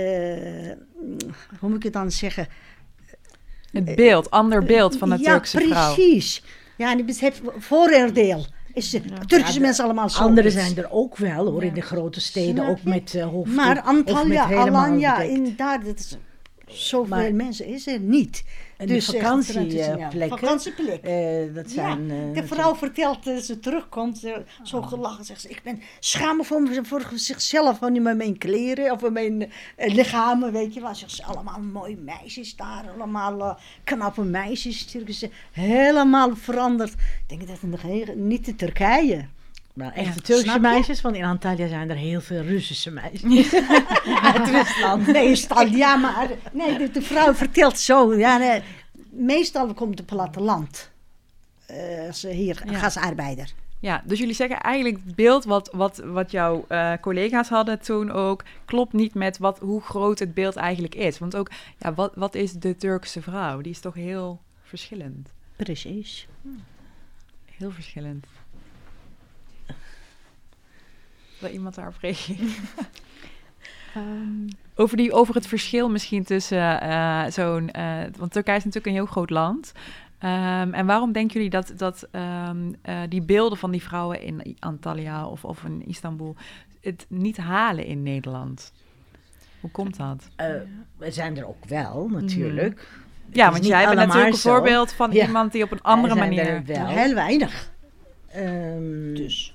hoe 1.58 1.68
moet 1.68 1.76
ik 1.76 1.82
het 1.82 1.92
dan 1.92 2.10
zeggen? 2.10 2.48
het 3.72 3.94
beeld, 3.94 4.30
ander 4.30 4.64
beeld 4.64 4.96
van 4.96 5.08
de 5.10 5.18
ja, 5.18 5.32
Turkse 5.32 5.60
vrouw. 5.60 5.94
precies. 5.94 6.42
Ja, 6.76 6.90
en 6.92 7.06
het 7.06 7.20
heeft 7.20 7.40
vooroordeel. 7.58 8.46
Is 8.72 8.90
de 8.90 9.00
Turkse 9.26 9.54
Ja, 9.54 9.60
mensen 9.60 9.84
allemaal 9.84 10.08
zo. 10.08 10.22
Anderen 10.22 10.52
zijn 10.52 10.76
er 10.76 10.90
ook 10.90 11.16
wel 11.16 11.50
hoor, 11.50 11.64
in 11.64 11.74
de 11.74 11.80
grote 11.80 12.20
steden, 12.20 12.68
ook 12.68 12.82
met 12.82 13.14
uh, 13.14 13.26
hoofddoek. 13.26 13.56
Maar 13.56 13.80
Antalya, 13.80 14.54
Alanya, 14.54 15.20
inderdaad, 15.20 15.84
dat 15.84 15.98
is, 15.98 16.16
zoveel 16.68 17.16
Maar- 17.16 17.34
mensen 17.34 17.66
is 17.66 17.86
er 17.86 18.00
niet. 18.00 18.44
En 18.76 18.86
Dus 18.86 19.06
de 19.06 19.12
echt 19.16 19.22
vakantieplekken, 19.26 19.98
traditioneel. 19.98 20.28
Vakantieplek. 20.28 21.02
eh, 21.02 21.54
dat 21.54 21.70
zijn... 21.70 22.06
ja, 22.06 22.14
eh, 22.28 22.34
de 22.34 22.46
vrouw 22.46 22.74
vertelt 22.74 23.24
dat 23.24 23.44
ze 23.44 23.58
terugkomt, 23.60 24.18
ze, 24.18 24.44
zo 24.62 24.82
gelachen, 24.82 25.24
zegt 25.24 25.40
ze, 25.40 25.48
ik 25.48 25.60
ben 25.64 25.80
schamen 26.00 26.44
voor, 26.44 26.68
voor 26.82 27.02
zichzelf, 27.14 27.78
van 27.78 27.92
niet 27.92 28.02
met 28.02 28.16
mijn 28.16 28.38
kleren 28.38 28.92
of 28.92 29.00
met 29.00 29.12
mijn 29.12 29.50
eh, 29.76 29.94
lichamen, 29.94 30.52
weet 30.52 30.74
je 30.74 30.80
wel. 30.80 30.94
Zegt 30.94 31.12
ze, 31.12 31.24
allemaal 31.24 31.60
mooie 31.60 31.96
meisjes 31.96 32.56
daar, 32.56 32.84
allemaal 32.96 33.40
eh, 33.40 33.54
knappe 33.84 34.22
meisjes, 34.24 34.84
Turkse, 34.84 35.30
helemaal 35.52 36.36
veranderd. 36.36 36.92
Ik 36.92 36.98
denk 37.26 37.40
dat 37.40 37.60
het 37.60 37.70
nog 37.70 37.82
heel- 37.82 38.14
niet 38.16 38.44
de 38.44 38.54
Turkije. 38.54 39.28
Maar 39.78 39.92
echte 39.92 40.12
Snap 40.12 40.24
Turkse 40.24 40.52
je? 40.52 40.58
meisjes, 40.60 41.00
want 41.00 41.16
in 41.16 41.24
Antalya 41.24 41.68
zijn 41.68 41.90
er 41.90 41.96
heel 41.96 42.20
veel 42.20 42.42
Russische 42.42 42.90
meisjes. 42.90 43.54
Uit 44.34 44.48
Rusland. 44.48 45.06
Nee, 45.06 45.36
stal, 45.36 45.66
ja, 45.66 45.96
maar 45.96 46.28
nee, 46.52 46.78
de, 46.78 46.90
de 46.90 47.02
vrouw 47.02 47.34
vertelt 47.34 47.78
zo. 47.78 48.14
Ja, 48.14 48.36
nee, 48.36 48.62
meestal 49.10 49.74
komt 49.74 49.98
het 49.98 50.06
platteland. 50.06 50.90
als 52.06 52.20
ze 52.20 52.28
hier 52.28 52.62
Ja. 52.66 52.78
gasarbeider. 52.78 53.52
Ja, 53.80 54.02
dus 54.04 54.18
jullie 54.18 54.34
zeggen 54.34 54.60
eigenlijk 54.60 54.96
het 55.04 55.14
beeld 55.14 55.44
wat, 55.44 55.70
wat, 55.72 55.96
wat 56.04 56.30
jouw 56.30 56.64
eh, 56.68 56.92
collega's 57.00 57.48
hadden 57.48 57.80
toen 57.80 58.10
ook, 58.10 58.44
klopt 58.64 58.92
niet 58.92 59.14
met 59.14 59.38
wat, 59.38 59.58
hoe 59.58 59.80
groot 59.80 60.18
het 60.18 60.34
beeld 60.34 60.56
eigenlijk 60.56 60.94
is. 60.94 61.18
Want 61.18 61.36
ook, 61.36 61.50
ja, 61.78 61.94
wat, 61.94 62.12
wat 62.14 62.34
is 62.34 62.52
de 62.52 62.76
Turkse 62.76 63.22
vrouw? 63.22 63.60
Die 63.60 63.72
is 63.72 63.80
toch 63.80 63.94
heel 63.94 64.40
verschillend. 64.62 65.28
Precies. 65.56 66.26
Heel 67.56 67.70
verschillend. 67.70 68.26
Wil 71.38 71.50
iemand 71.50 71.74
daarop 71.74 71.96
reageren? 72.00 72.48
Ehm, 73.94 74.48
Over, 74.74 74.96
die, 74.96 75.12
over 75.12 75.34
het 75.34 75.46
verschil 75.46 75.90
misschien 75.90 76.24
tussen 76.24 76.80
eh, 76.80 77.24
zo'n... 77.30 77.70
eh, 77.70 78.02
want 78.18 78.32
Turkije 78.32 78.56
is 78.56 78.64
natuurlijk 78.64 78.86
een 78.94 79.00
heel 79.02 79.12
groot 79.12 79.30
land. 79.30 79.72
Ehm, 80.18 80.72
en 80.74 80.86
waarom 80.86 81.12
denken 81.12 81.34
jullie 81.34 81.50
dat, 81.50 81.72
dat 81.76 82.08
ehm, 82.10 82.72
eh, 82.82 83.00
die 83.08 83.22
beelden 83.22 83.58
van 83.58 83.70
die 83.70 83.82
vrouwen 83.82 84.22
in 84.22 84.56
Antalya 84.58 85.26
of, 85.26 85.44
of 85.44 85.64
in 85.64 85.86
Istanbul... 85.86 86.36
het 86.80 87.06
niet 87.08 87.36
halen 87.36 87.84
in 87.84 88.02
Nederland? 88.02 88.72
Hoe 89.60 89.70
komt 89.70 89.96
dat? 89.96 90.28
Eh, 90.36 90.46
we 90.96 91.10
zijn 91.10 91.36
er 91.36 91.48
ook 91.48 91.64
wel, 91.64 92.08
natuurlijk. 92.08 92.78
Het 93.26 93.36
Ja, 93.36 93.50
want 93.50 93.66
jij 93.66 93.84
bent 93.84 93.96
natuurlijk 93.96 94.26
een 94.32 94.34
zo. 94.38 94.50
voorbeeld 94.50 94.92
van 94.92 95.12
Ja. 95.12 95.26
iemand 95.26 95.52
die 95.52 95.62
op 95.62 95.70
een 95.72 95.82
andere 95.82 96.14
manier... 96.14 96.46
er 96.48 96.64
wel. 96.64 96.86
Heel 96.86 97.14
weinig. 97.14 97.70
Ehm, 98.28 99.14
Dus. 99.14 99.52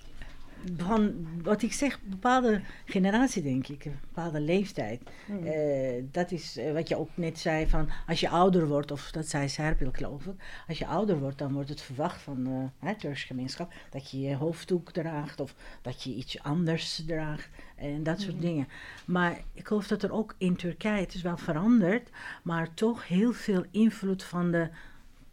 Van 0.77 1.27
wat 1.43 1.61
ik 1.61 1.73
zeg, 1.73 1.99
bepaalde 2.01 2.61
generatie 2.85 3.43
denk 3.43 3.67
ik, 3.67 3.85
een 3.85 3.99
bepaalde 4.01 4.39
leeftijd. 4.39 5.01
Hmm. 5.25 5.45
Eh, 5.45 6.03
dat 6.11 6.31
is 6.31 6.57
eh, 6.57 6.73
wat 6.73 6.87
je 6.87 6.97
ook 6.97 7.09
net 7.13 7.39
zei 7.39 7.67
van 7.67 7.89
als 8.07 8.19
je 8.19 8.29
ouder 8.29 8.67
wordt, 8.67 8.91
of 8.91 9.11
dat 9.11 9.27
zei 9.27 9.49
Serpil 9.49 9.91
geloof 9.91 10.25
ik, 10.25 10.33
als 10.67 10.77
je 10.77 10.87
ouder 10.87 11.19
wordt 11.19 11.37
dan 11.37 11.53
wordt 11.53 11.69
het 11.69 11.81
verwacht 11.81 12.21
van 12.21 12.47
eh 12.47 12.87
het 12.87 12.99
Turks 12.99 13.23
gemeenschap 13.23 13.73
dat 13.89 14.11
je 14.11 14.19
je 14.19 14.35
hoofddoek 14.35 14.91
draagt 14.91 15.39
of 15.39 15.55
dat 15.81 16.03
je 16.03 16.13
iets 16.13 16.43
anders 16.43 17.03
draagt 17.07 17.49
en 17.75 18.03
dat 18.03 18.21
soort 18.21 18.41
dingen. 18.41 18.67
Maar 19.05 19.39
ik 19.53 19.67
geloof 19.67 19.87
dat 19.87 20.03
er 20.03 20.11
ook 20.11 20.35
in 20.37 20.55
Turkije, 20.55 21.01
het 21.01 21.13
is 21.13 21.21
wel 21.21 21.37
veranderd, 21.37 22.09
maar 22.43 22.73
toch 22.73 23.07
heel 23.07 23.33
veel 23.33 23.65
invloed 23.71 24.23
van 24.23 24.51
de 24.51 24.69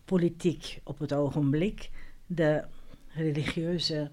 politiek 0.05 0.81
op 0.85 0.99
het 0.99 1.13
ogenblik, 1.13 1.91
de 2.27 2.65
religieuze 3.09 4.11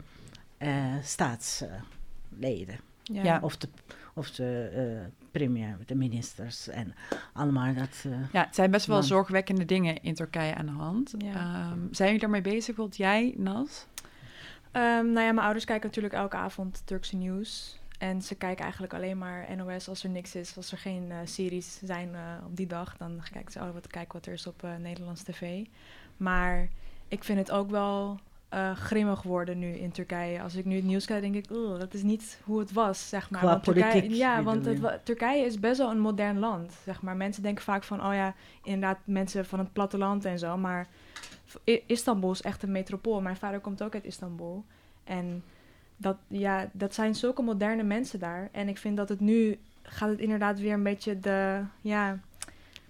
eh, 0.57 0.93
staatsleden. 1.03 2.79
Ja. 3.03 3.39
Of 3.41 3.57
de, 3.57 3.67
of 4.13 4.31
de 4.31 4.69
eh, 4.73 5.11
premier, 5.31 5.77
de 5.85 5.95
ministers 5.95 6.67
en 6.67 6.93
allemaal 7.33 7.73
dat. 7.73 8.03
eh, 8.05 8.11
Ja, 8.31 8.45
het 8.45 8.55
zijn 8.55 8.71
best 8.71 8.85
wel 8.85 8.97
Man. 8.97 9.05
zorgwekkende 9.05 9.65
dingen 9.65 10.01
in 10.01 10.13
Turkije 10.15 10.55
aan 10.55 10.65
de 10.65 10.71
hand. 10.71 11.13
Ja. 11.17 11.33
Ehm, 11.33 11.79
zijn 11.91 12.07
jullie 12.07 12.19
daarmee 12.19 12.41
bezig? 12.41 12.75
Wilt 12.75 12.97
jij, 12.97 13.33
Nas? 13.37 13.85
Ehm, 14.71 14.83
nou 15.11 15.25
ja, 15.25 15.31
mijn 15.31 15.39
ouders 15.39 15.65
kijken 15.65 15.87
natuurlijk 15.87 16.13
elke 16.13 16.35
avond 16.35 16.81
Turkse 16.85 17.15
nieuws. 17.15 17.79
En 17.97 18.21
ze 18.21 18.35
kijken 18.35 18.63
eigenlijk 18.63 18.93
alleen 18.93 19.17
maar 19.17 19.55
NOS 19.55 19.87
als 19.89 20.03
er 20.03 20.09
niks 20.09 20.35
is. 20.35 20.57
Als 20.57 20.71
er 20.71 20.77
geen 20.77 21.11
eh, 21.11 21.17
series 21.23 21.79
zijn 21.83 22.15
eh, 22.15 22.21
op 22.45 22.55
die 22.57 22.67
dag, 22.67 22.97
dan 22.97 23.21
kijken 23.31 23.51
ze, 23.51 23.59
oh, 23.59 23.71
wat, 23.73 23.87
kijken 23.87 24.13
wat 24.13 24.25
er 24.25 24.33
is 24.33 24.47
op 24.47 24.63
eh 24.63 24.75
Nederlands 24.75 25.23
tv. 25.23 25.65
Maar 26.17 26.67
ik 27.07 27.23
vind 27.23 27.37
het 27.37 27.51
ook 27.51 27.69
wel 27.69 28.19
eh, 28.49 28.75
grimmig 28.75 29.21
worden 29.21 29.59
nu 29.59 29.73
in 29.73 29.91
Turkije. 29.91 30.41
Als 30.41 30.55
ik 30.55 30.65
nu 30.65 30.75
het 30.75 30.83
nieuws 30.83 31.05
kijk, 31.05 31.21
denk 31.21 31.35
ik, 31.35 31.51
"Oeh, 31.51 31.79
dat 31.79 31.93
is 31.93 32.03
niet 32.03 32.39
hoe 32.43 32.59
het 32.59 32.71
was, 32.71 33.09
zeg 33.09 33.29
maar. 33.29 33.39
Qua 33.39 33.49
Want 33.49 33.63
Turkije, 33.63 33.91
politiek 33.91 34.17
ja, 34.17 34.43
want 34.43 34.65
het 34.65 35.05
Turkije 35.05 35.45
is 35.45 35.59
best 35.59 35.77
wel 35.77 35.91
een 35.91 35.99
modern 35.99 36.39
land, 36.39 36.73
zeg 36.83 37.01
maar. 37.01 37.15
Mensen 37.15 37.43
denken 37.43 37.63
vaak 37.63 37.83
van, 37.83 38.05
oh 38.05 38.13
ja, 38.13 38.33
inderdaad, 38.63 38.97
mensen 39.03 39.45
van 39.45 39.59
het 39.59 39.73
platteland 39.73 40.25
en 40.25 40.39
zo. 40.39 40.57
Maar 40.57 40.87
Istanbul 41.85 42.31
is 42.31 42.41
echt 42.41 42.63
een 42.63 42.71
metropool. 42.71 43.21
Mijn 43.21 43.35
vader 43.35 43.59
komt 43.59 43.83
ook 43.83 43.93
uit 43.93 44.05
Istanbul. 44.05 44.65
En 45.03 45.43
dat, 45.97 46.17
ja, 46.27 46.69
dat 46.71 46.93
zijn 46.93 47.15
zulke 47.15 47.41
moderne 47.41 47.83
mensen 47.83 48.19
daar. 48.19 48.49
En 48.51 48.67
ik 48.67 48.77
vind 48.77 48.97
dat 48.97 49.09
het 49.09 49.19
nu 49.19 49.57
gaat 49.81 50.09
het 50.09 50.19
inderdaad 50.19 50.59
weer 50.59 50.73
een 50.73 50.83
beetje 50.83 51.19
de, 51.19 51.61
ja, 51.81 52.19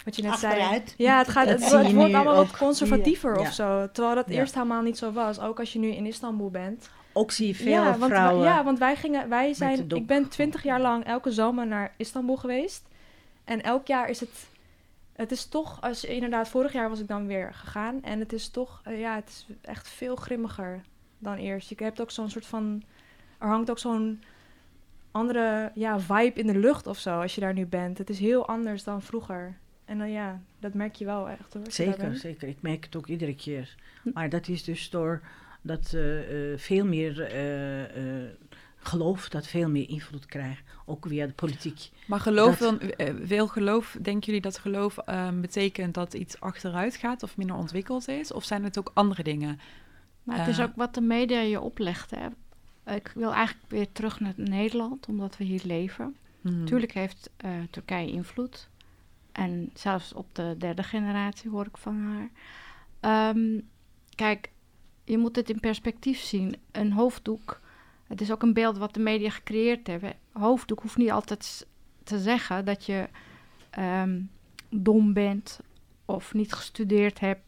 wat 0.08 0.16
je 0.16 0.22
net 0.22 0.32
Achteruit. 0.32 0.94
zei. 0.98 1.10
Ja, 1.10 1.18
het, 1.18 1.28
gaat, 1.28 1.48
het, 1.48 1.60
wordt- 1.60 1.88
het 1.88 1.96
allemaal 1.96 2.28
ook. 2.28 2.36
wat 2.36 2.58
conservatiever 2.58 3.34
Ja. 3.36 3.42
of 3.42 3.54
zo. 3.54 3.88
Terwijl 3.92 4.16
dat 4.16 4.30
Ja. 4.30 4.36
eerst 4.36 4.54
helemaal 4.54 4.82
niet 4.82 4.98
zo 4.98 5.12
was. 5.12 5.40
Ook 5.40 5.60
als 5.60 5.74
je 5.74 5.80
nu 5.80 5.88
in 5.90 6.06
Istanbul 6.06 6.50
bent. 6.50 6.90
ook 7.14 7.32
zie 7.32 7.48
je 7.48 7.56
veel 7.56 7.68
ja, 7.72 7.84
want, 7.84 7.98
wij- 8.00 8.10
vrouwen. 8.10 8.44
ja, 8.46 8.64
want 8.64 8.80
wij 8.80 8.96
gingen, 8.96 9.30
wij 9.30 9.54
zijn, 9.54 9.90
ik 9.90 10.08
ben 10.08 10.30
twintig 10.30 10.64
jaar 10.64 10.82
lang 10.82 11.04
elke 11.04 11.32
zomer 11.32 11.68
naar 11.68 11.94
Istanbul 11.98 12.36
geweest. 12.38 12.84
En 13.44 13.62
elk 13.64 13.88
jaar 13.88 14.10
is 14.10 14.20
het, 14.20 14.48
het 15.14 15.32
is 15.32 15.46
toch, 15.46 15.82
als 15.82 16.02
je, 16.02 16.08
inderdaad, 16.08 16.50
vorig 16.50 16.74
jaar 16.74 16.90
was 16.90 17.00
ik 17.00 17.08
dan 17.08 17.28
weer 17.28 17.54
gegaan. 17.54 18.04
En 18.04 18.20
het 18.20 18.34
is 18.34 18.50
toch, 18.50 18.82
eh, 18.84 19.00
ja, 19.00 19.16
het 19.16 19.30
is 19.30 19.46
echt 19.62 19.88
veel 19.90 20.16
grimmiger 20.16 20.82
dan 21.18 21.36
eerst. 21.36 21.70
Je 21.70 21.76
hebt 21.78 22.02
ook 22.02 22.12
zo'n 22.12 22.30
soort 22.30 22.46
van, 22.46 22.84
er 23.40 23.48
hangt 23.48 23.70
ook 23.70 23.80
zo'n 23.80 24.22
andere 25.12 25.72
ja, 25.74 26.00
vibe 26.00 26.40
in 26.40 26.48
de 26.48 26.58
lucht 26.58 26.88
of 26.88 26.98
zo 26.98 27.22
als 27.22 27.36
je 27.36 27.42
daar 27.42 27.54
nu 27.54 27.66
bent. 27.66 27.98
Het 27.98 28.10
is 28.10 28.20
heel 28.20 28.48
anders 28.48 28.84
dan 28.84 29.02
vroeger. 29.02 29.58
En 29.88 29.98
dan 29.98 30.12
ja, 30.12 30.42
dat 30.60 30.74
merk 30.74 30.96
je 30.96 31.06
wel 31.06 31.30
echt 31.30 31.54
hoor. 31.54 31.64
Zeker, 31.68 32.16
zeker. 32.16 32.48
Ik 32.48 32.62
merk 32.62 32.84
het 32.86 32.96
ook 32.96 33.08
iedere 33.08 33.36
keer. 33.36 33.76
Hm. 34.04 34.10
Maar 34.14 34.30
dat 34.30 34.48
is 34.48 34.64
dus 34.64 34.90
door 34.90 35.22
dat 35.62 35.94
eh, 35.94 36.52
eh, 36.52 36.60
veel 36.60 36.86
meer 36.86 37.22
eh, 37.22 38.24
eh, 38.24 38.30
geloof 38.78 39.30
dat 39.30 39.48
veel 39.48 39.70
meer 39.70 39.90
invloed 39.90 40.26
krijgt, 40.26 40.62
ook 40.86 41.06
via 41.08 41.26
de 41.26 41.34
politiek. 41.34 41.90
Maar 42.08 42.20
geloof 42.20 42.58
Dat- 42.58 42.80
dan, 42.80 42.92
veel 43.24 43.48
geloof, 43.48 43.98
denken 44.02 44.26
jullie 44.26 44.42
dat 44.42 44.58
geloof 44.58 44.98
ehm, 44.98 45.42
betekent 45.42 45.94
dat 45.94 46.14
iets 46.14 46.40
achteruit 46.40 46.96
gaat 46.96 47.24
of 47.24 47.38
minder 47.38 47.56
ontwikkeld 47.56 48.08
is? 48.08 48.32
Of 48.34 48.44
zijn 48.44 48.64
het 48.64 48.78
ook 48.80 48.92
andere 48.94 49.24
dingen? 49.24 49.60
Maar 50.24 50.38
het 50.40 50.48
is 50.48 50.62
ook 50.62 50.76
wat 50.76 50.94
de 50.94 51.02
media 51.02 51.40
je 51.40 51.62
oplegt. 51.62 52.12
Hè. 52.12 52.28
Ik 52.96 53.12
wil 53.16 53.34
eigenlijk 53.34 53.70
weer 53.70 53.92
terug 53.92 54.20
naar 54.20 54.34
Nederland, 54.36 55.08
omdat 55.08 55.38
we 55.38 55.44
hier 55.44 55.62
leven. 55.64 56.16
Hmm. 56.42 56.60
Natuurlijk 56.60 56.94
heeft 56.94 57.30
eh, 57.38 57.52
Turkije 57.70 58.12
invloed. 58.12 58.70
En 59.38 59.70
zelfs 59.74 60.14
op 60.14 60.36
de 60.36 60.56
derde 60.58 60.84
generatie 60.84 61.50
hoor 61.50 61.66
ik 61.66 61.78
van 61.78 61.98
haar. 62.02 62.30
Ehm, 63.00 63.60
kijk, 64.16 64.52
je 65.04 65.18
moet 65.18 65.36
het 65.36 65.50
in 65.50 65.60
perspectief 65.60 66.20
zien. 66.20 66.56
Een 66.72 66.92
hoofddoek, 66.92 67.62
het 68.08 68.22
is 68.22 68.32
ook 68.32 68.42
een 68.42 68.54
beeld 68.54 68.78
wat 68.78 68.94
de 68.94 69.00
media 69.00 69.30
gecreëerd 69.30 69.88
hebben. 69.88 70.14
Hoofddoek 70.32 70.82
hoeft 70.82 70.98
niet 70.98 71.12
altijd 71.12 71.68
te 72.04 72.20
zeggen 72.20 72.66
dat 72.66 72.86
je 72.86 73.10
ehm, 73.70 74.22
dom 74.70 75.14
bent 75.14 75.60
of 76.06 76.34
niet 76.34 76.54
gestudeerd 76.54 77.20
hebt. 77.20 77.42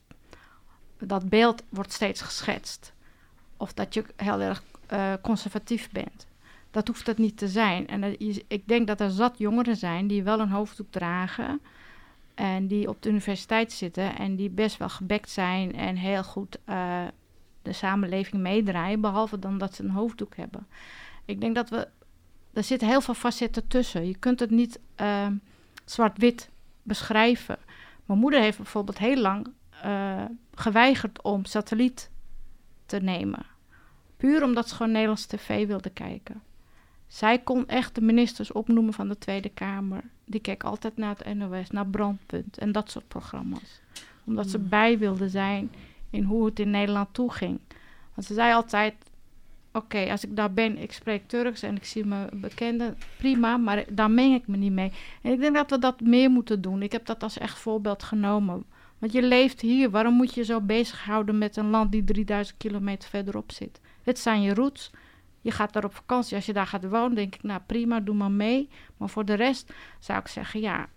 Dat 1.00 1.29
beeld 1.29 1.63
wordt 1.69 1.93
steeds 1.93 2.22
geschetst. 2.22 2.93
Of 3.58 3.74
dat 3.74 3.93
je 3.93 4.05
heel 4.15 4.39
erg 4.41 4.63
eh, 4.88 5.13
conservatief 5.22 5.91
bent. 5.91 6.27
Dat 6.72 6.88
hoeft 6.88 7.08
het 7.08 7.17
niet 7.17 7.38
te 7.38 7.48
zijn. 7.48 7.88
En 7.88 8.19
is- 8.19 8.41
ik 8.48 8.67
denk 8.67 8.88
dat 8.88 9.01
er 9.01 9.12
zat 9.12 9.38
jongeren 9.38 9.75
zijn 9.75 10.08
die 10.08 10.24
wel 10.24 10.39
een 10.39 10.50
hoofddoek 10.50 10.91
dragen. 10.91 11.62
En 12.39 12.67
die 12.67 12.88
op 12.89 13.01
de 13.01 13.10
universiteit 13.10 13.72
zitten 13.72 14.17
en 14.17 14.36
die 14.36 14.50
best 14.50 14.77
wel 14.77 14.89
gebekt 14.89 15.29
zijn 15.29 15.75
en 15.75 15.96
heel 15.96 16.24
goed 16.24 16.58
eh, 16.65 17.03
de 17.62 17.74
samenleving 17.74 18.41
meedraaien. 18.41 19.01
Behalve 19.01 19.39
dan 19.39 19.58
dat 19.58 19.75
ze 19.75 19.84
een 19.84 19.89
hoofddoek 19.89 20.36
hebben. 20.36 20.67
Ik 21.25 21.41
denk 21.41 21.55
dat 21.55 21.69
we. 21.69 21.88
Er 22.53 22.63
zitten 22.63 22.88
heel 22.88 23.01
veel 23.01 23.13
facetten 23.13 23.67
tussen. 23.67 24.08
Je 24.08 24.17
kunt 24.17 24.39
het 24.39 24.50
niet 24.50 24.79
ehm, 24.96 25.36
zwart-wit 25.86 26.50
beschrijven. 26.84 27.58
Mijn 28.05 28.19
moeder 28.19 28.41
heeft 28.41 28.58
bijvoorbeeld 28.58 28.98
heel 28.98 29.17
lang 29.17 29.48
eh, 29.81 30.25
geweigerd 30.53 31.22
om 31.22 31.46
satelliet 31.46 32.10
te 32.86 33.00
nemen. 33.00 33.46
Puur 34.17 34.43
omdat 34.43 34.69
ze 34.69 34.75
gewoon 34.75 34.91
Nederlands 34.91 35.25
tv 35.25 35.67
wilde 35.67 35.89
kijken. 35.89 36.41
Zij 37.08 37.39
kon 37.39 37.67
echt 37.67 37.96
de 37.96 38.01
ministers 38.01 38.51
opnoemen 38.51 38.93
van 38.93 39.08
de 39.08 39.17
Tweede 39.17 39.50
Kamer. 39.50 40.03
Die 40.29 40.41
keek 40.41 40.63
altijd 40.63 40.98
naar 40.98 41.15
het 41.17 41.36
NOS, 41.36 41.69
naar 41.69 41.88
Brandpunt 41.88 42.57
en 42.57 42.71
dat 42.71 42.91
soort 42.91 43.07
programma's. 43.07 43.81
Omdat 44.25 44.50
ze 44.50 44.59
bij 44.59 44.98
wilde 44.98 45.29
zijn 45.29 45.71
in 46.09 46.24
hoe 46.24 46.45
het 46.45 46.59
in 46.59 46.69
Nederland 46.69 47.13
toeging. 47.13 47.59
Want 48.13 48.27
ze 48.27 48.33
zei 48.33 48.53
altijd: 48.53 48.93
Oké, 49.74 50.12
als 50.12 50.24
ik 50.24 50.36
daar 50.36 50.53
ben, 50.53 50.77
ik 50.77 50.91
spreek 50.91 51.27
Turks 51.27 51.62
en 51.62 51.75
ik 51.75 51.86
zie 51.86 52.05
mijn 52.05 52.29
bekenden, 52.33 52.98
prima, 53.17 53.57
maar 53.57 53.86
daar 53.89 54.12
meng 54.12 54.36
ik 54.36 54.48
me 54.48 54.57
niet 54.57 54.71
mee. 54.71 54.91
En 55.21 55.31
ik 55.31 55.39
denk 55.39 55.55
dat 55.55 55.69
we 55.69 55.79
dat 55.79 56.01
meer 56.01 56.29
moeten 56.29 56.62
doen. 56.62 56.81
Ik 56.81 56.91
heb 56.91 57.05
dat 57.05 57.24
als 57.24 57.38
echt 57.38 57.57
voorbeeld 57.59 58.03
genomen. 58.03 58.65
Want 58.98 59.12
je 59.12 59.21
leeft 59.21 59.62
hier, 59.62 59.89
waarom 59.89 60.13
moet 60.13 60.33
je 60.33 60.39
je 60.39 60.45
zo 60.45 60.62
bezighouden 60.62 61.38
met 61.38 61.57
een 61.57 61.69
land 61.69 61.91
die 61.91 62.03
3000 62.03 62.57
kilometer 62.57 63.09
verderop 63.09 63.51
zit? 63.51 63.81
Het 64.03 64.19
zijn 64.19 64.41
je 64.41 64.53
roots. 64.53 64.91
Je 65.41 65.51
gaat 65.51 65.74
daar 65.74 65.86
op 65.86 65.96
vakantie. 65.96 66.36
Als 66.36 66.46
je 66.46 66.53
daar 66.53 66.67
gaat 66.67 66.89
wonen, 66.89 67.15
denk 67.15 67.36
ik, 67.36 67.43
nou 67.43 67.62
prima, 67.65 68.00
doe 68.00 68.15
maar 68.15 68.31
mee. 68.31 68.69
Maar 68.98 69.10
voor 69.10 69.25
de 69.25 69.34
rest 69.34 69.74
zou 70.00 70.19
ik 70.19 70.27
zeggen, 70.27 70.60
ja, 70.60 70.88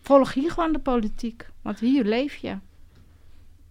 volg 0.00 0.34
hier 0.34 0.50
gewoon 0.50 0.72
de 0.72 0.78
politiek. 0.78 1.46
Want 1.62 1.80
hier 1.80 2.04
leef 2.04 2.34
je. 2.34 2.58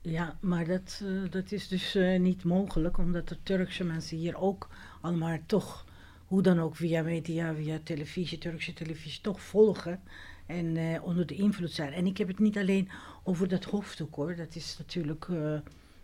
Ja, 0.01 0.37
maar 0.39 0.65
dat, 0.65 1.01
eh, 1.03 1.31
dat 1.31 1.51
is 1.51 1.67
dus 1.67 1.95
eh, 1.95 2.19
niet 2.19 2.43
mogelijk, 2.43 2.97
omdat 2.97 3.27
de 3.27 3.37
Turkse 3.43 3.83
mensen 3.83 4.17
hier 4.17 4.37
ook 4.37 4.69
allemaal 5.01 5.37
toch, 5.45 5.85
hoe 6.25 6.41
dan 6.41 6.59
ook 6.59 6.75
via 6.75 7.01
media, 7.01 7.53
via 7.53 7.79
televisie, 7.83 8.37
Turkse 8.37 8.73
televisie, 8.73 9.21
toch 9.21 9.41
volgen 9.41 10.01
en 10.45 10.77
eh, 10.77 11.03
onder 11.03 11.25
de 11.25 11.35
invloed 11.35 11.71
zijn. 11.71 11.93
En 11.93 12.05
ik 12.05 12.17
heb 12.17 12.27
het 12.27 12.39
niet 12.39 12.57
alleen 12.57 12.89
over 13.23 13.47
dat 13.47 13.63
hoofddoek 13.63 14.15
hoor, 14.15 14.35
dat 14.35 14.55
is 14.55 14.75
natuurlijk, 14.77 15.27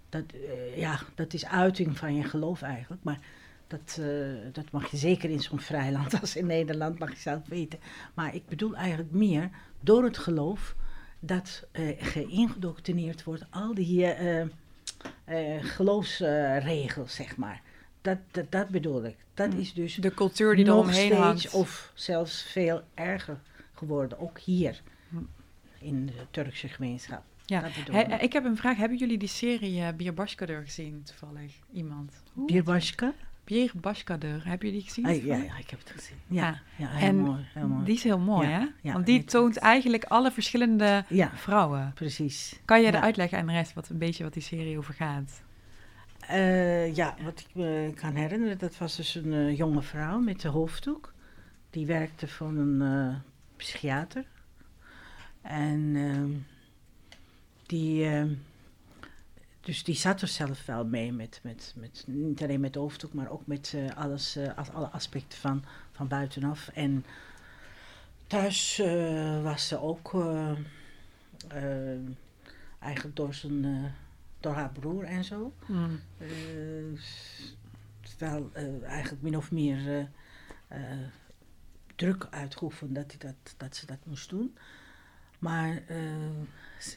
dat, 0.10 0.24
ja, 0.76 1.00
dat 1.16 1.34
is 1.34 1.46
uiting 1.46 1.98
van 1.98 2.16
je 2.16 2.24
geloof 2.24 2.62
eigenlijk, 2.62 3.04
maar 3.04 3.20
dat, 3.78 3.98
eh, 4.02 4.08
dat 4.52 4.72
mag 4.72 4.92
je 4.92 4.98
zeker 4.98 5.30
in 5.30 5.40
zo'n 5.42 5.60
vrij 5.60 5.92
land 5.92 6.22
als 6.22 6.36
in 6.36 6.46
Nederland, 6.46 7.00
mag 7.00 7.10
je 7.12 7.20
zelf 7.20 7.48
weten. 7.48 7.80
Maar 8.14 8.36
ik 8.36 8.46
bedoel 8.48 8.76
eigenlijk 8.76 9.12
meer 9.12 9.50
door 9.80 10.04
het 10.04 10.18
geloof 10.18 10.76
dat 11.20 11.68
eh 11.72 11.96
geïndoctrineerd 12.00 13.24
wordt, 13.24 13.46
al 13.50 13.74
die 13.74 14.06
eh, 14.06 14.42
eh, 15.26 15.64
geloofsregels, 15.64 17.16
zeg 17.16 17.38
maar. 17.38 17.62
Dat, 18.02 18.18
dat, 18.32 18.52
dat 18.52 18.70
bedoel 18.70 19.04
ik. 19.06 19.16
Dat 19.34 19.54
is 19.54 19.74
dus 19.74 19.96
De 19.96 20.14
cultuur 20.14 20.56
die 20.56 20.66
nog 20.66 20.76
eromheen 20.76 21.06
steeds, 21.06 21.22
hangt. 21.22 21.54
of 21.54 21.92
zelfs 21.94 22.42
veel 22.44 22.82
erger 22.94 23.38
geworden, 23.74 24.20
ook 24.20 24.40
hier 24.40 24.82
Hm. 25.10 25.18
in 25.80 26.06
de 26.06 26.14
Turkse 26.32 26.68
gemeenschap. 26.68 27.24
Ja. 27.46 27.62
He- 27.92 28.16
ik. 28.24 28.34
heb 28.34 28.46
een 28.46 28.58
vraag. 28.58 28.78
Hebben 28.78 28.98
jullie 28.98 29.18
die 29.18 29.28
serie 29.28 29.80
uh, 29.82 29.88
Bir 29.96 30.14
Başkadır 30.14 30.62
gezien, 30.64 31.04
toevallig? 31.04 31.52
Iemand? 31.74 32.12
Birbaşka? 32.34 33.14
Bir 33.50 33.72
Başkadır. 33.84 34.46
Hebben 34.46 34.68
jullie 34.68 34.82
die 34.82 34.88
gezien? 34.90 35.06
Ah, 35.06 35.24
ja, 35.26 35.36
ja, 35.36 35.58
ik 35.58 35.70
heb 35.70 35.80
het 35.80 35.90
gezien. 35.90 36.18
Ja, 36.28 36.44
Ja. 36.46 36.62
ja 36.76 36.88
heel 36.90 37.08
En 37.10 37.16
mooi. 37.16 37.46
Heel 37.54 37.68
mooi. 37.68 37.86
Die 37.86 37.96
is 37.96 38.04
heel 38.04 38.20
mooi, 38.20 38.48
hè? 38.48 38.66
Want 38.94 39.06
die 39.06 39.24
toont 39.24 39.58
eigenlijk 39.58 40.04
alle 40.04 40.32
verschillende 40.32 41.04
Ja, 41.10 41.32
vrouwen. 41.36 41.92
precies. 41.94 42.60
Kan 42.66 42.82
jij 42.82 42.94
er 42.94 43.02
uitleggen 43.02 43.38
aan 43.40 43.46
de 43.48 43.52
rest 43.54 43.74
wat 43.74 43.90
een 43.90 43.98
beetje 43.98 44.24
wat 44.24 44.34
die 44.34 44.42
serie 44.42 44.78
over 44.78 44.94
gaat? 44.94 45.42
Eh, 46.28 46.96
ja, 46.96 47.16
wat 47.24 47.40
ik 47.40 47.48
me 47.56 47.92
kan 47.96 48.16
herinneren, 48.16 48.58
dat 48.58 48.78
was 48.78 48.96
dus 48.96 49.16
een 49.16 49.34
eh, 49.34 49.58
jonge 49.58 49.82
vrouw 49.82 50.20
met 50.20 50.42
de 50.42 50.48
hoofddoek. 50.48 51.14
Die 51.70 51.86
werkte 51.86 52.28
voor 52.28 52.48
een 52.48 52.82
eh, 52.82 53.16
psychiater. 53.58 54.26
En 55.42 55.92
ehm, 55.96 56.32
die, 57.66 58.06
ehm, 58.10 58.34
dus 59.66 59.84
die 59.84 59.96
zat 59.96 60.22
er 60.22 60.28
zelf 60.28 60.66
wel 60.66 60.86
mee 60.86 61.12
met, 61.12 61.40
met, 61.44 61.74
met 61.76 62.04
niet 62.08 62.44
alleen 62.44 62.60
met 62.60 62.74
de 62.74 62.80
hoofddoek, 62.80 63.14
maar 63.14 63.30
ook 63.30 63.48
met 63.48 63.74
eh, 63.76 63.98
alles, 63.98 64.38
as- 64.56 64.70
alle 64.72 64.90
aspecten 64.90 65.40
van, 65.40 65.64
van 65.92 66.08
buitenaf. 66.08 66.68
En 66.68 67.06
thuis 68.28 68.80
eh, 68.80 69.44
was 69.44 69.68
ze 69.68 69.80
ook 69.82 70.14
eigenlijk 72.80 73.16
door, 73.16 73.34
zijn, 73.34 73.94
door 74.40 74.54
haar 74.54 74.72
broer 74.72 75.04
en 75.04 75.24
zo. 75.24 75.54
Hmm. 75.66 76.00
Wel 78.18 78.52
eigenlijk 78.84 79.22
min 79.22 79.38
of 79.38 79.52
meer 79.52 80.10
druk 81.96 82.28
uitgeoefend 82.30 82.96
dat, 82.96 83.06
hij 83.08 83.20
dat, 83.20 83.54
dat 83.58 83.76
ze 83.76 83.86
dat 83.86 84.06
moest 84.06 84.30
doen. 84.30 84.58
Maar 85.40 85.82
eh, 85.88 85.98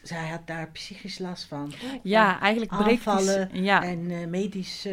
zij 0.03 0.27
had 0.29 0.47
daar 0.47 0.69
psychisch 0.71 1.19
last 1.19 1.45
van. 1.45 1.73
Ja, 2.03 2.39
eigenlijk 2.39 2.71
breekt 2.71 3.03
die, 3.03 3.09
aanvallen 3.13 3.49
se- 3.53 3.61
ja, 3.61 3.83
En 3.83 4.11
eh, 4.11 4.27
medisch 4.27 4.87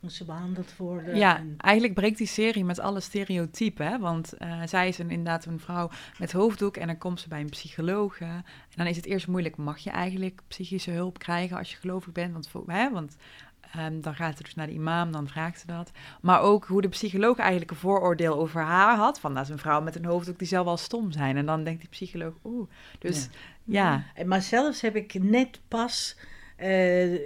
moest 0.00 0.16
ze 0.16 0.24
behandeld 0.24 0.76
worden. 0.76 1.16
ja, 1.16 1.36
En, 1.38 1.54
eigenlijk 1.56 1.94
breekt 1.94 2.18
die 2.18 2.26
serie 2.26 2.64
met 2.64 2.78
alle 2.80 3.00
stereotypen. 3.00 3.86
Hè? 3.86 3.98
Want 3.98 4.32
eh, 4.32 4.62
zij 4.66 4.88
is 4.88 4.98
een, 4.98 5.10
inderdaad 5.10 5.44
een 5.44 5.60
vrouw 5.60 5.90
met 6.18 6.32
hoofddoek 6.32 6.76
en 6.76 6.86
dan 6.86 6.98
komt 6.98 7.20
ze 7.20 7.28
bij 7.28 7.40
een 7.40 7.48
psycholoog. 7.48 8.18
en 8.20 8.44
dan 8.76 8.86
is 8.86 8.96
het 8.96 9.06
eerst 9.06 9.26
moeilijk, 9.26 9.56
mag 9.56 9.78
je 9.78 9.90
eigenlijk 9.90 10.40
psychische 10.48 10.90
hulp 10.90 11.18
krijgen 11.18 11.56
als 11.58 11.70
je 11.70 11.76
gelovig 11.76 12.12
bent? 12.12 12.32
Want, 12.32 12.66
hè? 12.66 12.90
Want 12.90 13.16
ehm, 13.72 14.00
dan 14.00 14.14
gaat 14.14 14.36
ze 14.36 14.42
dus 14.42 14.54
naar 14.54 14.66
de 14.66 14.72
imam, 14.72 15.12
dan 15.12 15.28
vraagt 15.28 15.60
ze 15.60 15.66
dat. 15.66 15.90
Maar 16.20 16.40
ook 16.40 16.66
hoe 16.66 16.82
de 16.82 16.88
psycholoog 16.88 17.38
eigenlijk 17.38 17.70
een 17.70 17.76
vooroordeel 17.76 18.34
over 18.34 18.62
haar 18.62 18.96
had. 18.96 19.20
Van 19.20 19.34
dat 19.34 19.42
is 19.42 19.48
een 19.48 19.58
vrouw 19.58 19.80
met 19.80 19.96
een 19.96 20.04
hoofddoek, 20.04 20.38
die 20.38 20.48
zal 20.48 20.64
wel 20.64 20.76
stom 20.76 21.12
zijn. 21.12 21.36
En 21.36 21.46
dan 21.46 21.64
denkt 21.64 21.80
die 21.80 21.88
psycholoog, 21.88 22.34
oeh. 22.44 22.68
Dus 22.98 23.28
ja, 23.64 24.04
maar 24.26 24.42
zelfs 24.42 24.80
heb 24.80 24.96
ik 24.96 25.14
net 25.22 25.60
pas 25.68 26.16
eh, 26.58 27.18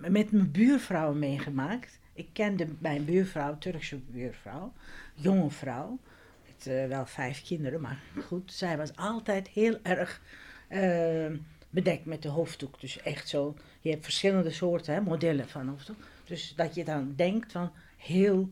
met 0.00 0.32
mijn 0.32 0.50
buurvrouw 0.50 1.12
meegemaakt. 1.12 1.98
Ik 2.12 2.28
kende 2.32 2.66
mijn 2.78 3.04
buurvrouw, 3.04 3.58
Turkse 3.58 3.96
buurvrouw, 3.96 4.72
jonge 5.14 5.50
vrouw. 5.50 5.98
Met 6.46 6.66
eh, 6.66 6.86
wel 6.86 7.06
vijf 7.06 7.42
kinderen, 7.42 7.80
maar 7.80 8.02
goed. 8.26 8.52
Zij 8.52 8.76
was 8.76 8.96
altijd 8.96 9.48
heel 9.48 9.78
erg 9.82 10.20
eh, 10.68 11.26
bedekt 11.70 12.04
met 12.04 12.22
de 12.22 12.28
hoofddoek. 12.28 12.80
Dus 12.80 13.00
echt 13.02 13.28
zo, 13.28 13.56
je 13.80 13.90
hebt 13.90 14.04
verschillende 14.04 14.50
soorten 14.50 14.94
hè, 14.94 15.00
modellen 15.00 15.48
van 15.48 15.68
hoofddoek. 15.68 15.96
Dus 16.24 16.52
dat 16.56 16.74
je 16.74 16.84
dan 16.84 17.12
denkt 17.16 17.52
van 17.52 17.72
heel 17.96 18.48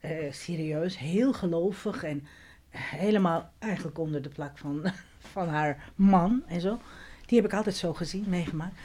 eh, 0.00 0.32
serieus, 0.32 0.98
heel 0.98 1.32
gelovig 1.32 2.04
en 2.04 2.26
helemaal 2.70 3.52
eigenlijk 3.58 3.98
onder 3.98 4.22
de 4.22 4.28
plak 4.28 4.58
van, 4.58 4.92
van 5.32 5.48
haar 5.48 5.92
man 5.94 6.42
en 6.46 6.60
zo. 6.60 6.80
Die 7.26 7.40
heb 7.40 7.50
ik 7.50 7.56
altijd 7.56 7.76
zo 7.76 7.94
gezien, 7.94 8.24
meegemaakt. 8.28 8.80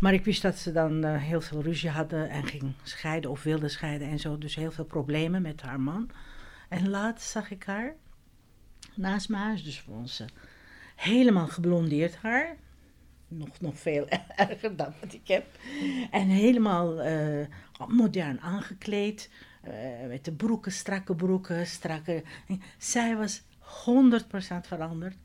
Maar 0.00 0.12
ik 0.12 0.24
wist 0.24 0.42
dat 0.42 0.56
ze 0.56 0.72
dan 0.72 1.04
eh, 1.04 1.22
heel 1.22 1.40
veel 1.40 1.62
ruzie 1.62 1.90
hadden 1.90 2.30
en 2.30 2.46
ging 2.46 2.72
scheiden 2.82 3.30
of 3.30 3.42
wilde 3.42 3.68
scheiden 3.68 4.08
en 4.08 4.18
zo. 4.18 4.38
Dus 4.38 4.54
heel 4.54 4.72
veel 4.72 4.84
problemen 4.84 5.42
met 5.42 5.62
haar 5.62 5.80
man. 5.80 6.10
En 6.68 6.88
laatst 6.88 7.30
zag 7.30 7.50
ik 7.50 7.64
haar 7.64 7.94
naast 8.94 9.28
mijn 9.28 9.42
huis, 9.42 9.64
dus 9.64 9.80
voor 9.80 9.94
ons. 9.94 10.20
eh, 10.20 10.26
helemaal 10.96 11.46
geblondeerd 11.46 12.16
haar. 12.16 12.56
Nog, 13.28 13.60
nog 13.60 13.78
veel 13.78 14.08
erger 14.36 14.76
dan 14.76 14.94
wat 15.00 15.12
ik 15.12 15.28
heb. 15.28 15.46
En 16.10 16.28
helemaal 16.28 17.00
eh, 17.00 17.46
modern 17.88 18.40
aangekleed. 18.40 19.30
eh, 19.62 19.72
met 20.08 20.24
de 20.24 20.32
broeken, 20.32 20.72
strakke 20.72 21.14
broeken, 21.14 21.66
strakke... 21.66 22.22
Zij 22.78 23.16
was 23.16 23.42
100% 23.42 23.44
veranderd. 24.62 25.16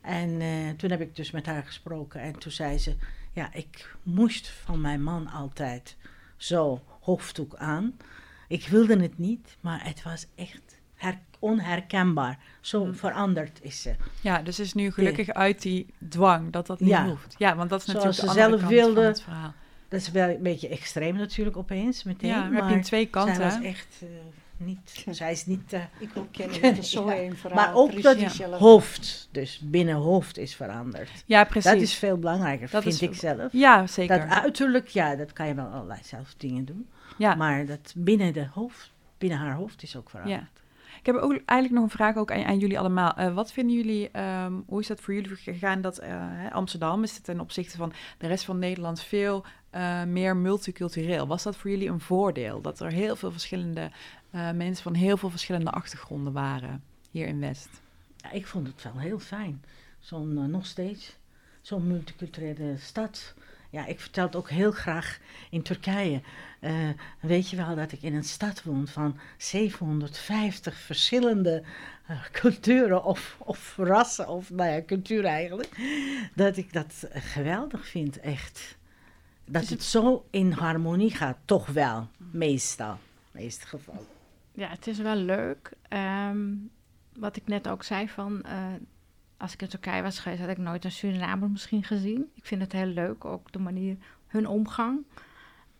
En 0.00 0.40
eh, 0.40 0.70
toen 0.76 0.90
heb 0.90 1.00
ik 1.00 1.16
dus 1.16 1.30
met 1.30 1.46
haar 1.46 1.64
gesproken. 1.64 2.20
En 2.20 2.38
toen 2.38 2.52
zei 2.52 2.78
ze, 2.78 2.96
ja, 3.32 3.52
ik 3.52 3.96
moest 4.02 4.48
van 4.48 4.80
mijn 4.80 5.02
man 5.02 5.26
altijd 5.26 5.96
zo 6.36 6.82
hoofddoek 7.00 7.56
aan. 7.56 7.96
Ik 8.48 8.68
wilde 8.68 9.02
het 9.02 9.18
niet, 9.18 9.56
maar 9.60 9.84
het 9.84 10.02
was 10.02 10.26
echt 10.34 10.69
her- 11.00 11.18
onherkenbaar. 11.38 12.38
Zo 12.60 12.84
Mm. 12.84 12.94
veranderd 12.94 13.58
is 13.62 13.82
ze. 13.82 13.94
Ja, 14.20 14.42
dus 14.42 14.60
is 14.60 14.74
nu 14.74 14.90
gelukkig 14.92 15.28
uit 15.28 15.62
die 15.62 15.86
dwang 16.08 16.52
dat 16.52 16.66
dat 16.66 16.80
niet 16.80 16.88
Ja. 16.88 17.06
hoeft. 17.06 17.34
Ja, 17.38 17.56
want 17.56 17.70
dat 17.70 17.78
is 17.78 17.84
Zoals 17.84 18.04
natuurlijk 18.04 18.32
ze 18.32 18.38
de 18.38 18.42
andere 18.44 18.58
zelf 18.68 18.70
kant 18.78 18.84
van 18.84 18.94
wilde. 18.94 19.08
het 19.08 19.22
verhaal. 19.22 19.52
Dat 19.88 20.00
is 20.00 20.10
wel 20.10 20.28
een 20.28 20.42
beetje 20.42 20.68
extreem 20.68 21.16
natuurlijk 21.16 21.56
opeens 21.56 22.02
meteen. 22.02 22.30
Ja, 22.30 22.42
heb 22.42 22.52
maar 22.52 22.72
je 22.74 22.80
twee 22.80 23.06
kanten. 23.06 23.34
zij 23.34 23.44
was 23.44 23.60
echt 23.62 23.96
eh, 24.02 24.08
niet... 24.56 25.04
Zij 25.10 25.32
is 25.32 25.46
niet... 25.46 25.72
eh, 25.72 25.80
Ik 25.98 26.10
ook 26.14 26.32
kennen 26.36 26.62
dat 26.62 26.76
is 26.76 26.90
zo 26.90 27.10
Ja. 27.10 27.16
een 27.18 27.36
verhaal. 27.36 27.64
maar 27.66 27.74
ook 27.74 27.90
precies 28.00 28.36
dat 28.38 28.58
hoofd, 28.60 29.28
dus 29.32 29.60
binnen 29.64 29.94
hoofd 29.94 30.38
is 30.38 30.54
veranderd. 30.54 31.10
Ja, 31.26 31.44
precies. 31.44 31.70
Dat 31.72 31.80
is 31.80 31.94
veel 31.94 32.16
belangrijker, 32.18 32.70
Dat 32.70 32.82
vind 32.82 32.94
is- 32.94 33.02
ik 33.02 33.14
zelf. 33.14 33.52
Ja, 33.52 33.86
zeker. 33.86 34.18
Dat 34.18 34.28
uiterlijk, 34.28 34.88
ja, 34.88 35.16
dat 35.16 35.32
kan 35.32 35.46
je 35.46 35.54
wel 35.54 35.66
allerlei 35.66 36.00
zelf 36.04 36.34
dingen 36.36 36.64
doen. 36.64 36.88
ja. 37.18 37.34
Maar 37.34 37.66
dat 37.66 37.92
binnen, 37.96 38.32
de 38.32 38.46
hoofd, 38.52 38.90
binnen 39.18 39.38
haar 39.38 39.54
hoofd 39.54 39.82
is 39.82 39.96
ook 39.96 40.10
veranderd. 40.10 40.59
Ik 41.00 41.06
heb 41.06 41.14
ook 41.14 41.30
eigenlijk 41.30 41.70
nog 41.70 41.82
een 41.82 41.90
vraag 41.90 42.16
ook 42.16 42.32
aan, 42.32 42.44
aan 42.44 42.58
jullie 42.58 42.78
allemaal. 42.78 43.14
Eh, 43.14 43.34
wat 43.34 43.52
vinden 43.52 43.76
jullie, 43.76 44.10
ehm, 44.10 44.52
hoe 44.66 44.80
is 44.80 44.86
dat 44.86 45.00
voor 45.00 45.14
jullie 45.14 45.36
gegaan 45.36 45.80
dat 45.80 46.00
hè, 46.02 46.50
Amsterdam 46.50 47.02
is 47.02 47.18
ten 47.18 47.40
opzichte 47.40 47.76
van 47.76 47.92
de 48.18 48.26
rest 48.26 48.44
van 48.44 48.58
Nederland 48.58 49.00
veel 49.00 49.44
eh, 49.70 50.04
meer 50.04 50.36
multicultureel? 50.36 51.26
Was 51.26 51.42
dat 51.42 51.56
voor 51.56 51.70
jullie 51.70 51.88
een 51.88 52.00
voordeel? 52.00 52.60
Dat 52.60 52.80
er 52.80 52.90
heel 52.90 53.16
veel 53.16 53.30
verschillende 53.30 53.90
mensen 54.54 54.82
van 54.82 54.94
heel 54.94 55.16
veel 55.16 55.30
verschillende 55.30 55.70
achtergronden 55.70 56.32
waren 56.32 56.82
hier 57.10 57.26
in 57.26 57.40
West? 57.40 57.68
Ja, 58.16 58.30
ik 58.30 58.46
vond 58.46 58.66
het 58.66 58.82
wel 58.82 58.98
heel 58.98 59.18
fijn. 59.18 59.62
Zo'n, 59.98 60.50
nog 60.50 60.66
steeds, 60.66 61.16
zo'n 61.60 61.86
multiculturele 61.86 62.76
stad. 62.78 63.34
Ja, 63.70 63.86
ik 63.86 64.00
vertel 64.00 64.24
het 64.24 64.36
ook 64.36 64.50
heel 64.50 64.70
graag 64.72 65.18
in 65.50 65.62
Turkije. 65.62 66.20
Eh, 66.60 66.88
weet 67.20 67.50
je 67.50 67.56
wel 67.56 67.74
dat 67.76 67.92
ik 67.92 68.02
in 68.02 68.14
een 68.14 68.24
stad 68.24 68.62
woon 68.62 68.86
van 68.86 69.18
750 69.36 70.76
verschillende 70.78 71.62
eh, 72.06 72.24
culturen 72.32 73.04
of, 73.04 73.36
of 73.38 73.76
rassen, 73.76 74.28
of 74.28 74.50
nou 74.50 74.70
ja, 74.70 74.82
cultuur 74.84 75.24
eigenlijk. 75.24 75.68
Dat 76.34 76.56
ik 76.56 76.72
dat 76.72 77.06
geweldig 77.12 77.86
vind, 77.86 78.20
echt. 78.20 78.78
Dat 79.44 79.68
het 79.68 79.82
zo 79.82 80.26
in 80.30 80.52
harmonie 80.52 81.10
gaat, 81.14 81.36
toch 81.44 81.66
wel, 81.66 82.08
meestal. 82.16 82.98
Meest 83.30 83.64
geval. 83.64 84.06
Ja, 84.52 84.68
het 84.68 84.86
is 84.86 84.98
wel 84.98 85.16
leuk. 85.16 85.72
Ehm, 85.88 86.48
wat 87.16 87.36
ik 87.36 87.46
net 87.46 87.68
ook 87.68 87.82
zei 87.82 88.08
van... 88.08 88.42
eh, 88.42 88.66
als 89.40 89.52
ik 89.52 89.62
in 89.62 89.68
Turkije 89.68 90.02
was 90.02 90.18
geweest, 90.18 90.40
had 90.40 90.50
ik 90.50 90.58
nooit 90.58 90.84
een 90.84 90.92
Surinamer 90.92 91.50
misschien 91.50 91.84
gezien. 91.84 92.30
Ik 92.34 92.44
vind 92.44 92.62
het 92.62 92.72
heel 92.72 92.86
leuk, 92.86 93.24
ook 93.24 93.52
de 93.52 93.58
manier, 93.58 93.96
hun 94.26 94.46
omgang. 94.46 95.04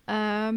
Ehm, 0.05 0.57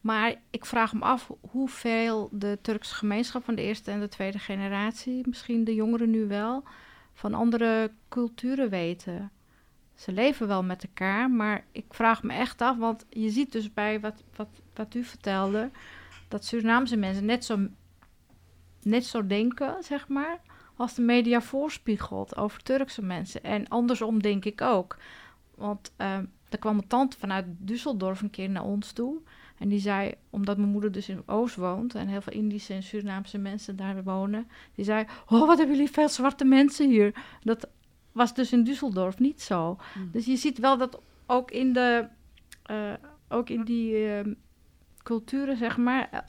maar 0.00 0.34
ik 0.50 0.64
vraag 0.64 0.92
me 0.94 1.00
af 1.00 1.30
hoeveel 1.50 2.28
de 2.32 2.58
Turkse 2.62 2.94
gemeenschap 2.94 3.44
van 3.44 3.54
de 3.54 3.62
eerste 3.62 3.90
en 3.90 4.00
de 4.00 4.08
tweede 4.08 4.38
generatie, 4.38 5.28
misschien 5.28 5.64
de 5.64 5.74
jongeren 5.74 6.10
nu 6.10 6.26
wel, 6.26 6.64
van 7.12 7.34
andere 7.34 7.90
culturen 8.08 8.70
weten. 8.70 9.30
Ze 9.94 10.12
leven 10.12 10.46
wel 10.46 10.62
met 10.62 10.82
elkaar, 10.84 11.30
maar 11.30 11.64
ik 11.72 11.84
vraag 11.88 12.22
me 12.22 12.32
echt 12.32 12.60
af, 12.60 12.76
want 12.76 13.06
je 13.08 13.30
ziet 13.30 13.52
dus 13.52 13.72
bij 13.72 14.00
wat, 14.00 14.22
wat, 14.36 14.48
wat 14.74 14.94
u 14.94 15.04
vertelde, 15.04 15.70
dat 16.28 16.44
Surinaamse 16.44 16.96
mensen 16.96 17.24
net 17.24 17.44
zo, 17.44 17.68
net 18.82 19.04
zo 19.04 19.26
denken, 19.26 19.82
zeg 19.82 20.08
maar, 20.08 20.40
als 20.76 20.94
de 20.94 21.02
media 21.02 21.40
voorspiegelt 21.40 22.36
over 22.36 22.62
Turkse 22.62 23.02
mensen. 23.02 23.42
En 23.42 23.68
andersom 23.68 24.22
denk 24.22 24.44
ik 24.44 24.60
ook. 24.60 24.96
Want 25.54 25.92
eh, 25.96 26.18
er 26.48 26.58
kwam 26.58 26.78
een 26.78 26.86
tante 26.86 27.18
vanuit 27.18 27.46
Düsseldorf 27.46 28.20
een 28.22 28.30
keer 28.30 28.50
naar 28.50 28.64
ons 28.64 28.92
toe. 28.92 29.20
En 29.58 29.68
die 29.68 29.78
zei, 29.78 30.14
omdat 30.30 30.56
mijn 30.56 30.70
moeder 30.70 30.92
dus 30.92 31.08
in 31.08 31.22
Oost 31.26 31.56
woont 31.56 31.94
en 31.94 32.08
heel 32.08 32.20
veel 32.20 32.32
Indische 32.32 32.74
en 32.74 32.82
Surinaamse 32.82 33.38
mensen 33.38 33.76
daar 33.76 34.02
wonen, 34.02 34.48
die 34.74 34.84
zei: 34.84 35.06
Oh, 35.28 35.46
wat 35.46 35.58
hebben 35.58 35.76
jullie 35.76 35.90
veel 35.90 36.08
zwarte 36.08 36.44
mensen 36.44 36.88
hier? 36.88 37.14
Dat 37.42 37.68
was 38.12 38.34
dus 38.34 38.52
in 38.52 38.64
Düsseldorf 38.64 39.18
niet 39.18 39.42
zo. 39.42 39.78
Dus 40.12 40.24
je 40.24 40.36
ziet 40.36 40.58
wel 40.58 40.78
dat 40.78 41.00
ook 41.26 41.50
in, 41.50 41.72
de, 41.72 42.08
eh, 42.62 42.92
ook 43.28 43.48
in 43.48 43.64
die 43.64 44.08
eh, 44.08 44.32
culturen, 45.02 45.56
zeg 45.56 45.76
maar, 45.76 46.24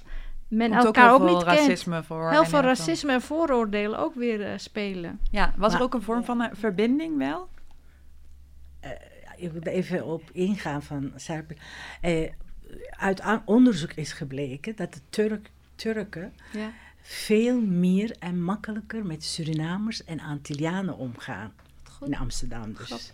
men 0.47 0.71
Komt 0.71 0.83
elkaar 0.85 1.09
heel 1.09 1.13
ook, 1.21 1.29
niet 1.35 1.43
kent. 1.43 1.57
racisme 1.57 2.03
voor. 2.03 2.29
Heel 2.29 2.45
veel 2.45 2.59
racisme 2.61 3.11
en 3.11 3.21
vooroordelen 3.21 3.99
ook 3.99 4.15
weer 4.15 4.45
eh, 4.51 4.57
spelen. 4.57 5.19
Ja, 5.31 5.53
was 5.57 5.73
er 5.73 5.81
ook 5.81 5.93
een 5.93 6.01
vorm 6.01 6.23
van 6.23 6.41
een 6.41 6.55
verbinding 6.55 7.17
wel? 7.17 7.49
Ja, 8.81 9.33
ik 9.37 9.51
wil 9.51 9.61
er 9.61 9.67
even 9.67 10.05
op 10.05 10.23
ingaan 10.31 10.83
van 10.83 11.11
Serp. 11.15 11.51
Eh, 12.01 12.29
uit 12.89 13.21
onderzoek 13.45 13.91
is 13.93 14.13
gebleken 14.13 14.75
dat 14.75 14.93
de 14.93 14.99
Turk, 15.09 15.51
Turken 15.75 16.33
Ja. 16.51 16.71
veel 17.01 17.61
meer 17.61 18.15
en 18.19 18.43
makkelijker 18.43 19.05
met 19.05 19.23
Surinamers 19.23 20.03
en 20.03 20.19
Antillianen 20.19 20.97
omgaan. 20.97 21.53
Goed. 21.91 22.07
In 22.07 22.15
Amsterdam 22.17 22.73
dus. 22.73 23.13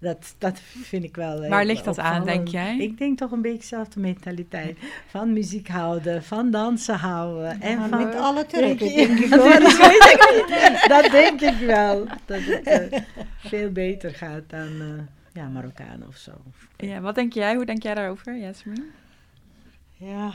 Dat, 0.00 0.34
dat 0.38 0.60
vind 0.60 1.04
ik 1.04 1.16
wel. 1.16 1.48
Waar 1.48 1.58
heel 1.58 1.66
ligt 1.66 1.84
dat 1.84 1.98
aan, 1.98 2.24
denk 2.24 2.48
jij? 2.48 2.76
Ik 2.78 2.98
denk 2.98 3.18
toch 3.18 3.30
een 3.30 3.42
beetje 3.42 3.58
dezelfde 3.58 4.00
mentaliteit. 4.00 4.78
Van 5.06 5.32
muziek 5.32 5.68
houden, 5.68 6.22
van 6.24 6.50
dansen 6.50 6.94
houden. 6.94 7.60
En 7.60 7.88
van, 7.88 8.04
met 8.06 8.14
alle 8.14 8.46
Denk 8.46 8.78
Turken, 8.78 8.86
je- 8.90 9.06
denk 9.06 9.18
ik 9.18 9.30
dat, 9.30 9.40
hoor. 9.40 9.50
denk 9.50 9.62
ik, 9.68 10.84
dat 10.94 11.10
denk 11.10 11.40
ik 11.40 11.66
wel. 11.66 12.06
Dat 12.24 12.40
het 12.42 12.66
eh, 12.66 13.00
veel 13.38 13.70
beter 13.70 14.14
gaat 14.14 14.42
dan 14.50 14.80
eh, 14.80 14.86
ja, 15.42 15.48
Marokkanen 15.48 16.08
of 16.08 16.16
zo. 16.16 16.32
Ja, 16.76 17.00
wat 17.00 17.14
denk 17.14 17.32
jij? 17.32 17.54
Hoe 17.54 17.64
denk 17.64 17.82
jij 17.82 17.94
daarover, 17.94 18.38
Jasmin? 18.38 18.84
Ja, 19.96 20.32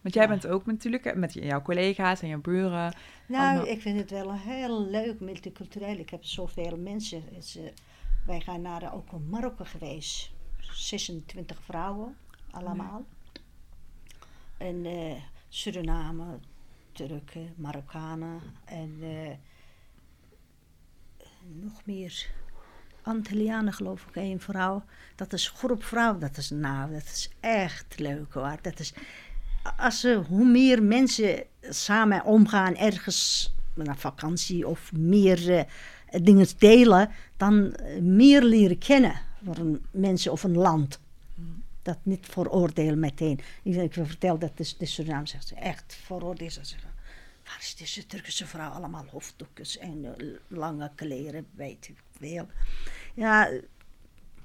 Want 0.00 0.14
jij 0.14 0.22
Ja. 0.22 0.28
bent 0.28 0.46
ook 0.46 0.66
natuurlijk 0.66 1.04
eh, 1.04 1.14
met 1.16 1.32
jouw 1.34 1.62
collega's 1.62 2.22
en 2.22 2.28
jouw 2.28 2.40
buren. 2.40 2.94
nou, 3.26 3.44
Allemaal. 3.48 3.66
ik 3.66 3.80
vind 3.80 3.98
het 3.98 4.10
wel 4.10 4.32
heel 4.38 4.86
leuk, 4.90 5.20
multicultureel. 5.20 5.98
Ik 5.98 6.10
heb 6.10 6.24
zoveel 6.24 6.76
mensen. 6.82 7.22
Het 7.34 7.44
is, 7.44 7.56
eh, 7.56 7.62
wij 8.24 8.40
gaan 8.40 8.62
naar 8.62 8.94
ook 8.94 9.12
Marokko 9.28 9.64
geweest. 9.64 10.30
26 10.58 11.62
vrouwen, 11.62 12.16
allemaal. 12.50 13.04
En 14.56 14.84
eh, 14.84 15.22
Suriname, 15.48 16.38
Turken, 16.92 17.54
Marokkanen 17.56 18.40
en 18.64 18.96
eh, 19.00 19.36
nog 21.60 21.84
meer 21.84 22.30
Antillianen 23.02 23.72
geloof 23.72 24.06
ik, 24.06 24.16
één 24.16 24.40
vrouw. 24.40 24.84
Dat 25.14 25.32
is 25.32 25.48
groep 25.48 25.84
vrouw, 25.84 26.18
dat 26.18 26.36
is 26.36 26.50
nou, 26.50 26.92
dat 26.92 27.02
is 27.02 27.30
echt 27.40 27.98
leuk 27.98 28.32
hoor. 28.32 28.56
Dat 28.60 28.78
is, 28.78 28.94
als 29.76 30.02
hoe 30.28 30.46
meer 30.46 30.82
mensen 30.82 31.44
samen 31.60 32.24
omgaan 32.24 32.76
ergens 32.76 33.54
naar 33.74 33.98
vakantie 33.98 34.68
of 34.68 34.92
meer 34.92 35.58
eh, 35.58 35.64
dingen 36.22 36.46
delen, 36.58 37.10
dan 37.36 37.74
eh, 37.74 38.00
meer 38.00 38.42
leren 38.42 38.78
kennen 38.78 39.20
voor 39.44 39.56
een 39.56 39.84
mensen 39.90 40.32
of 40.32 40.42
een 40.42 40.56
land. 40.56 41.00
Dat 41.82 41.98
niet 42.02 42.26
vooroordeel 42.26 42.96
meteen. 42.96 43.40
Ik, 43.62 43.74
ik 43.74 43.92
vertel 43.92 44.38
dat 44.38 44.56
de, 44.56 44.74
de 44.78 44.86
Suriname 44.86 45.26
zegt 45.26 45.48
ze 45.48 45.54
echt 45.54 45.98
vooroordeel. 46.04 46.50
Ze 46.50 46.64
zeggen, 46.64 46.90
waar 47.44 47.58
is 47.60 47.74
deze 47.76 48.06
Turkse 48.06 48.46
vrouw 48.46 48.70
allemaal 48.70 49.04
hoofddoekjes 49.10 49.78
en 49.78 50.04
eh, 50.04 50.26
lange 50.48 50.90
kleren, 50.94 51.46
weet 51.54 51.88
ik 51.88 51.96
veel. 52.18 52.46
Ja, 53.14 53.50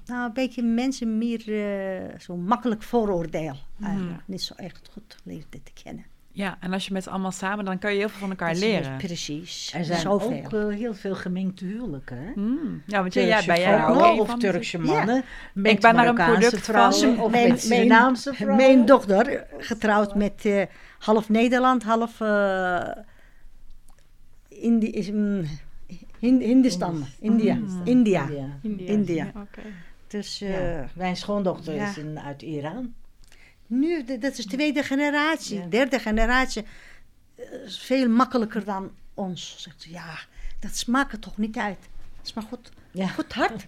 nou, 0.06 0.26
een 0.26 0.32
beetje 0.32 0.62
mensen 0.62 1.18
meer 1.18 1.40
eh, 1.40 2.18
zo 2.18 2.36
makkelijk 2.36 2.82
vooroordeel. 2.82 3.56
Eigenlijk. 3.82 4.22
Niet 4.26 4.42
zo 4.42 4.54
echt 4.54 4.88
goed 4.92 5.18
leren 5.22 5.46
dit 5.50 5.64
te 5.64 5.82
kennen. 5.82 6.04
Ja, 6.38 6.56
en 6.60 6.72
als 6.72 6.86
je 6.86 6.92
met 6.92 7.02
z'n 7.02 7.08
allemaal 7.08 7.30
samen, 7.32 7.64
dan 7.64 7.78
kan 7.78 7.92
je 7.92 7.98
heel 7.98 8.08
veel 8.08 8.18
van 8.18 8.30
elkaar 8.30 8.54
leren. 8.54 8.96
Precies. 8.96 9.72
Er 9.74 9.84
zijn 9.84 10.00
Zoveel. 10.00 10.38
ook 10.44 10.52
eh, 10.52 10.76
heel 10.76 10.94
veel 10.94 11.14
gemengde 11.14 11.64
huwelijken. 11.66 12.16
Hè? 12.18 12.32
Hmm. 12.32 12.82
Ja, 12.86 13.00
want 13.00 13.14
jij, 13.14 13.26
ja, 13.26 13.30
Turkse 13.30 13.46
ben 13.52 13.60
jij 13.60 13.70
daar 13.70 13.88
ook 13.88 13.96
vrouwen 13.96 14.24
een 14.28 14.32
of? 14.34 14.38
Turkse 14.38 14.78
Ja. 14.78 14.84
mannen. 14.84 15.24
Met 15.54 15.72
Ik 15.72 15.80
ben 15.80 15.94
daar 15.94 16.06
een 16.06 16.14
Marokkaanse 16.14 16.40
product 16.40 16.64
van. 16.64 16.74
vrouwen 16.92 17.18
Of 17.24 17.30
Mijn- 17.30 17.48
met 17.48 17.62
Surinaamse 17.62 18.34
vrouwen. 18.34 18.56
Mijn 18.56 18.84
dochter, 18.86 19.46
getrouwd 19.58 20.14
met 20.14 20.44
eh, 20.44 20.62
half 20.98 21.28
Nederland, 21.28 21.82
half 21.82 22.20
eh 22.20 22.88
Indi 24.48 24.90
is, 24.90 25.10
mm, 25.10 25.44
Hin- 26.18 26.40
Hindistan, 26.40 27.04
India. 27.20 27.54
Mm. 27.54 27.80
India. 27.84 28.28
Ja. 28.28 28.70
India. 28.86 29.32
Dus 30.06 30.38
Ja. 30.38 30.48
eh, 30.48 30.84
Mijn 30.92 31.16
schoondochter 31.16 31.74
Ja. 31.74 31.88
is 31.90 31.96
een, 31.96 32.18
uit 32.20 32.42
Iran. 32.42 32.94
Nu, 33.68 34.04
dat 34.04 34.38
is 34.38 34.46
de 34.46 34.56
tweede 34.56 34.82
generatie, 34.82 35.58
Ja. 35.58 35.66
derde 35.66 35.98
generatie. 35.98 36.64
eh, 37.34 37.44
is 37.64 37.78
veel 37.78 38.08
makkelijker 38.08 38.64
dan 38.64 38.90
ons. 39.14 39.54
Zegt 39.58 39.82
ze, 39.82 39.90
ja, 39.90 40.18
dat 40.60 40.76
smaakt 40.76 41.12
er 41.12 41.18
toch 41.18 41.36
niet 41.36 41.56
uit. 41.56 41.78
Dat 42.16 42.26
is 42.26 42.32
maar 42.32 42.44
goed, 42.44 42.70
Ja. 42.90 43.06
goed 43.06 43.32
hard. 43.32 43.64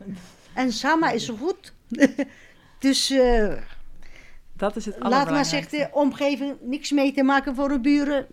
En 0.55 0.73
Sama 0.73 1.11
is 1.11 1.29
goed. 1.29 1.73
dus 2.79 3.11
eh, 3.11 3.57
Dat 4.57 4.77
is 4.77 4.85
het 4.85 4.97
Laat 4.99 5.31
maar 5.31 5.45
zegt 5.45 5.71
de 5.71 5.89
omgeving 5.93 6.57
niks 6.61 6.91
mee 6.91 7.13
te 7.13 7.23
maken 7.23 7.55
voor 7.55 7.69
de 7.69 7.81
buren. 7.81 8.27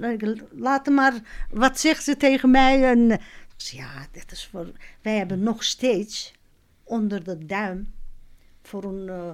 Laat 0.51 0.85
maar, 0.85 1.13
wat 1.51 1.79
zegt 1.79 2.03
ze 2.03 2.17
tegen 2.17 2.51
mij? 2.51 2.83
En, 2.89 3.11
eh, 3.11 3.17
ja, 3.57 4.07
dat 4.11 4.31
is 4.31 4.47
voor, 4.51 4.71
wij 5.01 5.17
hebben 5.17 5.43
nog 5.43 5.63
steeds 5.63 6.33
onder 6.83 7.23
de 7.23 7.45
duim 7.45 7.93
voor 8.61 8.83
een 8.83 9.09
eh, 9.09 9.29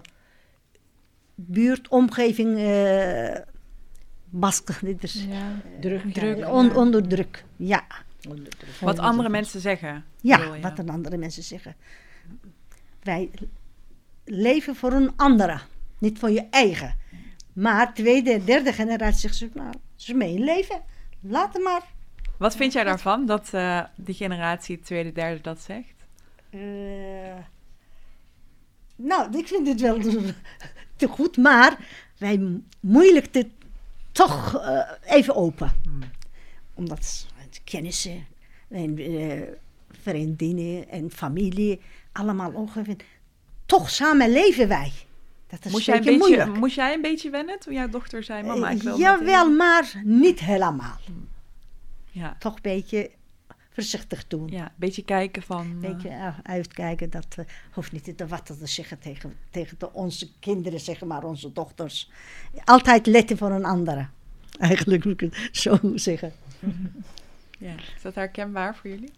buurtomgeving 1.48 2.58
eh 2.58 3.40
masken. 4.30 4.76
Dit 4.82 5.04
is 5.04 5.26
Ja. 5.30 5.62
Druk. 5.80 6.14
Druk. 6.14 6.38
ja. 6.38 6.52
on- 6.52 6.76
onder 6.76 7.08
druk, 7.08 7.46
ja. 7.56 7.84
Wat 8.82 9.00
andere 9.00 9.30
mensen 9.30 9.60
zeggen. 9.62 10.06
Ja, 10.22 10.60
wat 10.60 10.76
dan 10.76 10.90
andere 10.90 11.18
mensen 11.18 11.44
zeggen. 11.44 11.76
Wij 13.02 13.32
leven 14.26 14.76
voor 14.76 14.92
een 14.92 15.12
andere, 15.16 15.60
niet 15.98 16.20
voor 16.20 16.30
je 16.32 16.48
eigen. 16.50 16.96
Maar 17.54 17.94
tweede 17.94 18.32
en 18.32 18.46
derde 18.46 18.74
generatie 18.74 19.20
zegt 19.20 19.36
ze, 19.36 19.50
nou, 19.54 19.74
is 19.98 20.14
mijn 20.14 20.44
leven. 20.44 20.82
Laat 21.22 21.54
het 21.54 21.64
maar. 21.64 21.82
Wat 22.38 22.56
vind 22.56 22.74
jij 22.74 22.84
daarvan, 22.84 23.26
dat 23.26 23.50
eh, 23.54 23.84
die 23.96 24.16
generatie 24.16 24.80
tweede, 24.80 25.12
derde 25.12 25.42
dat 25.42 25.60
zegt? 25.62 25.94
Eh, 26.50 26.60
nou, 28.96 29.38
ik 29.38 29.48
vind 29.48 29.68
het 29.68 29.82
wel 29.82 30.00
te 30.96 31.08
goed, 31.08 31.38
maar 31.38 31.78
wij 32.18 32.60
moeilijk 32.80 33.28
het 33.32 33.48
toch 34.12 34.58
eh, 34.62 34.80
even 35.04 35.36
open. 35.36 35.72
Omdat 36.74 37.26
kennissen 37.64 38.26
en 38.70 38.98
eh, 38.98 39.42
vriendinnen 40.02 40.90
en 40.90 41.12
familie 41.12 41.82
allemaal 42.12 42.52
ongeveer. 42.52 42.96
Toch 43.66 43.90
samen 43.90 44.32
leven 44.32 44.68
wij. 44.68 44.92
Dat 45.48 45.66
is 45.66 45.72
Moest 45.72 45.86
jij, 45.86 45.96
een 45.98 46.04
beetje, 46.04 46.18
moeilijk. 46.20 46.58
moest 46.58 46.76
jij 46.76 46.94
een 46.94 47.02
beetje 47.02 47.30
wennen 47.30 47.60
toen 47.60 47.74
jouw 47.74 47.90
dochter 47.90 48.24
zei, 48.24 48.44
mama, 48.44 48.70
ik 48.70 48.82
wil 48.82 48.94
Eh, 48.94 49.00
Jawel, 49.00 49.44
meteen- 49.44 49.56
maar 49.58 50.02
niet 50.04 50.40
helemaal. 50.40 50.98
Ja, 52.12 52.36
Toch 52.40 52.56
een 52.56 52.62
beetje 52.62 53.12
voorzichtig 53.74 54.28
doen. 54.28 54.48
ja, 54.48 54.64
een 54.64 54.72
beetje 54.76 55.04
kijken 55.04 55.42
van... 55.42 55.60
Een 55.66 55.80
beetje 55.80 56.10
uh, 56.10 56.40
uitkijken, 56.44 57.10
dat 57.10 57.26
eh, 57.38 57.46
hoeft 57.72 57.92
niet 57.92 58.18
te 58.18 58.28
wat 58.28 58.46
te 58.46 58.56
zeggen 58.68 59.00
tegen, 59.00 59.34
tegen 59.50 59.76
de, 59.80 59.94
onze 59.94 60.28
kinderen, 60.40 60.80
zeg 60.80 61.02
maar, 61.02 61.24
onze 61.24 61.52
dochters. 61.52 62.12
Altijd 62.66 63.06
letten 63.06 63.38
voor 63.38 63.52
een 63.52 63.66
andere. 63.66 64.08
Eigenlijk 64.60 65.06
moet 65.06 65.22
ik 65.22 65.32
het 65.32 65.50
zo 65.58 65.80
zeggen. 65.96 66.32
ja. 67.60 67.74
Is 67.96 68.02
dat 68.02 68.16
herkenbaar 68.16 68.76
voor 68.76 68.90
jullie? 68.90 69.12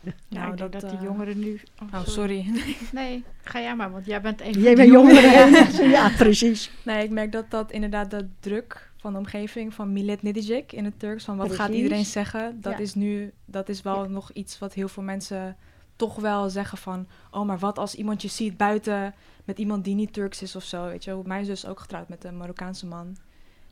Nou, 0.00 0.14
Nou, 0.28 0.56
dat, 0.56 0.72
dat, 0.72 0.80
de 0.90 0.96
jongeren 1.02 1.38
nu... 1.38 1.60
Oh, 1.92 2.06
sorry. 2.06 2.46
Nee, 2.92 3.24
ga 3.42 3.60
jij 3.60 3.76
maar, 3.76 3.90
want 3.90 4.06
jij 4.06 4.20
bent 4.20 4.40
een 4.40 4.52
van 4.52 4.62
Jij 4.62 4.70
de 4.70 4.76
bent 4.76 4.92
jongeren. 4.92 5.50
jongeren. 5.52 5.88
ja, 5.88 6.08
precies. 6.16 6.70
Nee, 6.82 7.04
ik 7.04 7.10
merk 7.10 7.32
dat 7.32 7.50
dat 7.50 7.72
inderdaad 7.72 8.10
de 8.10 8.28
druk 8.40 8.90
van 9.02 9.12
de 9.12 9.18
omgeving 9.18 9.74
van 9.74 9.92
Millet 9.92 10.22
Nedijek 10.22 10.72
in 10.72 10.84
het 10.84 10.98
Turks, 10.98 11.24
van 11.24 11.36
wat 11.36 11.52
gaat 11.52 11.70
iedereen 11.70 12.04
zeggen, 12.04 12.60
dat 12.60 12.72
Ja. 12.72 12.78
is 12.78 12.94
nu, 12.94 13.32
dat 13.44 13.68
is 13.68 13.82
wel 13.82 14.08
nog 14.08 14.32
iets 14.32 14.58
wat 14.58 14.72
heel 14.74 14.88
veel 14.88 15.02
mensen 15.02 15.56
toch 15.96 16.16
wel 16.16 16.50
zeggen 16.50 16.78
van, 16.78 17.06
oh, 17.30 17.46
maar 17.46 17.58
wat 17.58 17.78
als 17.78 17.94
iemand 17.94 18.22
je 18.22 18.28
ziet 18.28 18.56
buiten 18.56 19.14
met 19.44 19.58
iemand 19.58 19.84
die 19.84 19.94
niet 19.94 20.12
Turks 20.12 20.42
is 20.42 20.56
of 20.56 20.64
zo, 20.64 20.86
weet 20.86 21.04
je. 21.04 21.20
Mijn 21.24 21.44
zus 21.44 21.62
is 21.64 21.70
ook 21.70 21.80
getrouwd 21.80 22.08
met 22.08 22.24
een 22.24 22.36
Marokkaanse 22.36 22.86
man. 22.86 23.16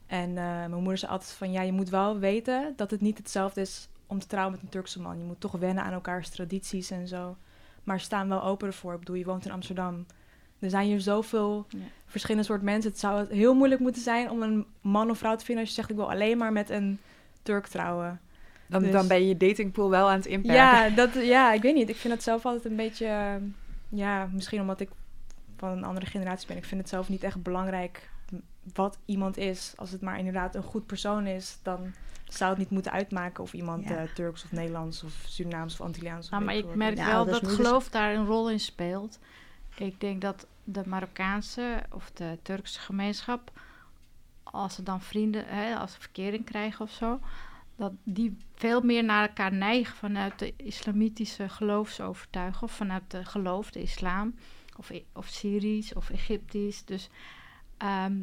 En 0.06 0.28
eh, 0.28 0.44
mijn 0.44 0.70
moeder 0.74 0.98
zei 0.98 1.12
altijd 1.12 1.30
van, 1.32 1.52
ja, 1.52 1.62
je 1.62 1.72
moet 1.72 1.88
wel 1.88 2.18
weten 2.18 2.72
dat 2.76 2.90
het 2.90 3.00
niet 3.00 3.18
hetzelfde 3.18 3.60
is 3.60 3.88
om 4.06 4.18
te 4.18 4.26
trouwen 4.26 4.52
met 4.54 4.62
een 4.62 4.68
Turkse 4.68 5.00
man. 5.00 5.18
Je 5.18 5.24
moet 5.24 5.40
toch 5.40 5.52
wennen 5.52 5.84
aan 5.84 5.92
elkaars 5.92 6.28
tradities 6.28 6.90
en 6.90 7.08
zo. 7.08 7.36
Maar 7.84 8.00
staan 8.00 8.28
wel 8.28 8.42
open 8.42 8.66
ervoor. 8.66 8.92
Ik 8.92 8.98
bedoel, 8.98 9.16
je 9.16 9.24
woont 9.24 9.44
in 9.44 9.52
Amsterdam. 9.52 10.06
Er 10.60 10.70
zijn 10.70 10.86
hier 10.86 11.00
zoveel 11.00 11.66
Ja. 11.68 11.78
verschillende 12.06 12.46
soort 12.46 12.62
mensen. 12.62 12.90
Het 12.90 13.00
zou 13.00 13.34
heel 13.34 13.54
moeilijk 13.54 13.80
moeten 13.80 14.02
zijn 14.02 14.30
om 14.30 14.42
een 14.42 14.66
man 14.80 15.10
of 15.10 15.18
vrouw 15.18 15.36
te 15.36 15.44
vinden 15.44 15.64
als 15.64 15.74
je 15.74 15.80
zegt 15.80 15.90
ik 15.90 15.96
wil 15.96 16.10
alleen 16.10 16.38
maar 16.38 16.52
met 16.52 16.70
een 16.70 16.98
Turk 17.42 17.66
trouwen. 17.66 18.20
Dan, 18.66 18.82
Dus- 18.82 18.92
dan 18.92 19.06
ben 19.08 19.20
je 19.20 19.28
je 19.28 19.36
datingpool 19.36 19.90
wel 19.90 20.08
aan 20.10 20.16
het 20.16 20.26
inperken. 20.26 20.54
Ja, 20.62 20.88
dat, 20.88 21.14
ja, 21.14 21.52
ik 21.52 21.62
weet 21.62 21.74
niet. 21.74 21.88
Ik 21.88 21.96
vind 21.96 22.14
het 22.14 22.22
zelf 22.22 22.44
altijd 22.46 22.64
een 22.64 22.76
beetje, 22.76 23.40
ja, 23.88 24.28
misschien 24.32 24.60
omdat 24.60 24.80
ik 24.80 24.88
van 25.56 25.68
een 25.70 25.84
andere 25.84 26.06
generatie 26.06 26.46
ben. 26.46 26.56
Ik 26.56 26.64
vind 26.64 26.80
het 26.80 26.90
zelf 26.90 27.08
niet 27.08 27.22
echt 27.22 27.42
belangrijk 27.42 28.08
wat 28.74 28.98
iemand 29.04 29.36
is. 29.36 29.72
Als 29.76 29.90
het 29.90 30.00
maar 30.00 30.18
inderdaad 30.18 30.54
een 30.54 30.62
goed 30.62 30.86
persoon 30.86 31.26
is, 31.26 31.58
dan 31.62 31.92
zou 32.28 32.50
het 32.50 32.58
niet 32.58 32.70
moeten 32.70 32.92
uitmaken 32.92 33.42
of 33.42 33.52
iemand 33.52 33.88
Ja. 33.88 33.96
eh, 33.96 34.02
Turks 34.14 34.44
of 34.44 34.52
Nederlands 34.52 35.02
of 35.04 35.12
Surinaams 35.26 35.72
of 35.72 35.80
Antilliaans 35.80 36.24
of 36.24 36.30
Nou, 36.30 36.44
maar 36.44 36.54
ik 36.56 36.74
merk. 36.74 36.96
Ja, 36.96 37.06
wel 37.06 37.14
ouders 37.14 37.40
dat 37.40 37.50
geloof 37.50 37.88
daar 37.88 38.14
een 38.14 38.26
rol 38.26 38.50
in 38.50 38.60
speelt. 38.60 39.18
Ik 39.80 40.00
denk 40.00 40.20
dat 40.20 40.46
de 40.64 40.82
Marokkaanse 40.86 41.82
of 41.90 42.10
de 42.10 42.38
Turkse 42.42 42.80
gemeenschap, 42.80 43.60
als 44.42 44.74
ze 44.74 44.82
dan 44.82 45.00
vrienden, 45.00 45.44
hè, 45.46 45.76
als 45.76 45.92
ze 45.92 46.00
verkering 46.00 46.44
krijgen 46.44 46.84
of 46.84 46.90
zo, 46.90 47.20
dat 47.76 47.92
die 48.02 48.36
veel 48.54 48.80
meer 48.80 49.04
naar 49.04 49.28
elkaar 49.28 49.52
neigen 49.52 49.96
vanuit 49.96 50.38
de 50.38 50.54
islamitische 50.56 51.48
geloofsovertuiging 51.48 52.62
of 52.62 52.72
vanuit 52.72 53.10
de 53.10 53.24
geloof, 53.24 53.70
de 53.70 53.82
islam, 53.82 54.34
of, 54.76 54.90
of 55.12 55.26
Syrisch 55.26 55.92
of 55.92 56.10
Egyptisch. 56.10 56.84
Dus 56.84 57.08
ehm, 57.76 58.18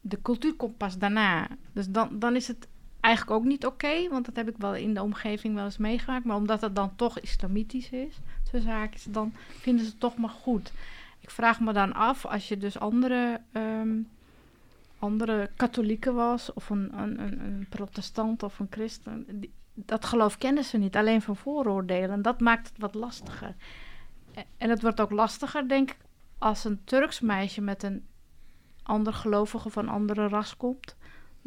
de 0.00 0.22
cultuur 0.22 0.54
komt 0.54 0.76
pas 0.76 0.98
daarna. 0.98 1.48
Dus 1.72 1.88
dan, 1.88 2.18
dan 2.18 2.36
is 2.36 2.48
het 2.48 2.68
eigenlijk 3.00 3.36
ook 3.36 3.44
niet 3.44 3.66
oké, 3.66 4.08
want 4.08 4.24
dat 4.26 4.36
heb 4.36 4.48
ik 4.48 4.56
wel 4.58 4.74
in 4.74 4.94
de 4.94 5.02
omgeving 5.02 5.54
wel 5.54 5.64
eens 5.64 5.76
meegemaakt. 5.78 6.24
Maar 6.24 6.36
omdat 6.36 6.60
het 6.60 6.76
dan 6.76 6.96
toch 6.96 7.18
islamitisch 7.18 7.90
is, 7.90 8.18
tussen 8.50 8.72
haakjes, 8.72 9.04
dan 9.04 9.32
vinden 9.48 9.84
ze 9.84 9.90
het 9.90 10.00
toch 10.00 10.16
maar 10.16 10.30
goed. 10.30 10.72
Ik 11.20 11.30
vraag 11.30 11.60
me 11.60 11.72
dan 11.72 11.92
af, 11.92 12.26
als 12.26 12.48
je 12.48 12.56
dus 12.56 12.78
andere, 12.78 13.40
ehm, 13.52 13.98
andere 14.98 15.50
katholieken 15.56 16.14
was, 16.14 16.52
of 16.52 16.70
een, 16.70 16.98
een, 16.98 17.20
een, 17.20 17.40
een 17.40 17.66
protestant 17.68 18.42
of 18.42 18.58
een 18.58 18.66
christen, 18.70 19.26
die- 19.40 19.52
dat 19.74 20.04
geloof 20.04 20.38
kennen 20.38 20.64
ze 20.64 20.78
niet, 20.78 20.96
alleen 20.96 21.22
van 21.22 21.36
vooroordelen. 21.36 22.10
En 22.10 22.22
dat 22.22 22.40
maakt 22.40 22.68
het 22.68 22.78
wat 22.78 22.94
lastiger. 22.94 23.54
E- 24.34 24.42
En 24.56 24.70
het 24.70 24.82
wordt 24.82 25.00
ook 25.00 25.10
lastiger, 25.10 25.68
denk 25.68 25.90
ik, 25.90 25.96
als 26.38 26.64
een 26.64 26.80
Turks 26.84 27.20
meisje 27.20 27.60
met 27.60 27.82
een 27.82 28.06
ander 28.82 29.12
gelovige 29.12 29.70
van 29.70 29.88
andere 29.88 30.28
ras 30.28 30.56
komt 30.56 30.96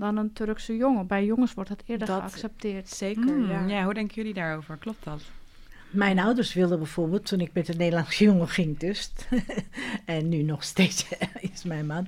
dan 0.01 0.17
een 0.17 0.33
Turkse 0.33 0.75
jongen. 0.75 1.07
Bij 1.07 1.25
jongens 1.25 1.53
wordt 1.53 1.69
dat 1.69 1.83
eerder 1.85 2.07
Dat- 2.07 2.19
geaccepteerd. 2.19 2.89
Zeker, 2.89 3.23
Hmm, 3.23 3.49
ja. 3.49 3.65
ja, 3.65 3.83
hoe 3.83 3.93
denken 3.93 4.15
jullie 4.15 4.33
daarover? 4.33 4.77
Klopt 4.77 5.03
dat? 5.03 5.21
Mijn 5.89 6.19
ouders 6.19 6.53
wilden 6.53 6.77
bijvoorbeeld, 6.77 7.25
toen 7.25 7.39
ik 7.39 7.53
met 7.53 7.67
een 7.67 7.77
Nederlandse 7.77 8.23
jongen 8.23 8.47
ging 8.47 8.77
dus, 8.77 9.11
en 10.05 10.29
nu 10.29 10.41
nog 10.41 10.63
steeds 10.63 11.05
is 11.53 11.63
mijn 11.63 11.85
man, 11.85 12.07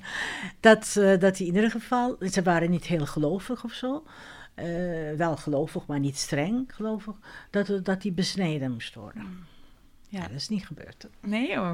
dat, 0.59 0.95
eh, 0.99 1.19
dat 1.19 1.37
hij 1.37 1.47
in 1.47 1.55
ieder 1.55 1.71
geval, 1.71 2.17
ze 2.31 2.41
waren 2.43 2.69
niet 2.69 2.85
heel 2.85 3.05
gelovig 3.05 3.63
of 3.63 3.73
zo, 3.73 4.03
eh, 4.53 4.65
wel 5.17 5.37
gelovig, 5.37 5.85
maar 5.85 5.99
niet 5.99 6.17
streng 6.17 6.63
gelovig, 6.75 7.15
dat, 7.49 7.79
dat 7.85 8.03
hij 8.03 8.13
besneden 8.13 8.71
moest 8.71 8.95
worden. 8.95 9.45
Ja, 10.13 10.19
Ja. 10.21 10.27
dat 10.27 10.35
is 10.37 10.49
niet 10.49 10.65
gebeurd. 10.65 11.07
Nee 11.21 11.49
joh, 11.51 11.73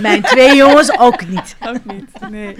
Mijn 0.00 0.22
twee 0.22 0.56
jongens 0.56 0.98
ook 0.98 1.26
niet. 1.26 1.56
ook 1.68 1.84
niet. 1.84 2.20
Nee. 2.30 2.56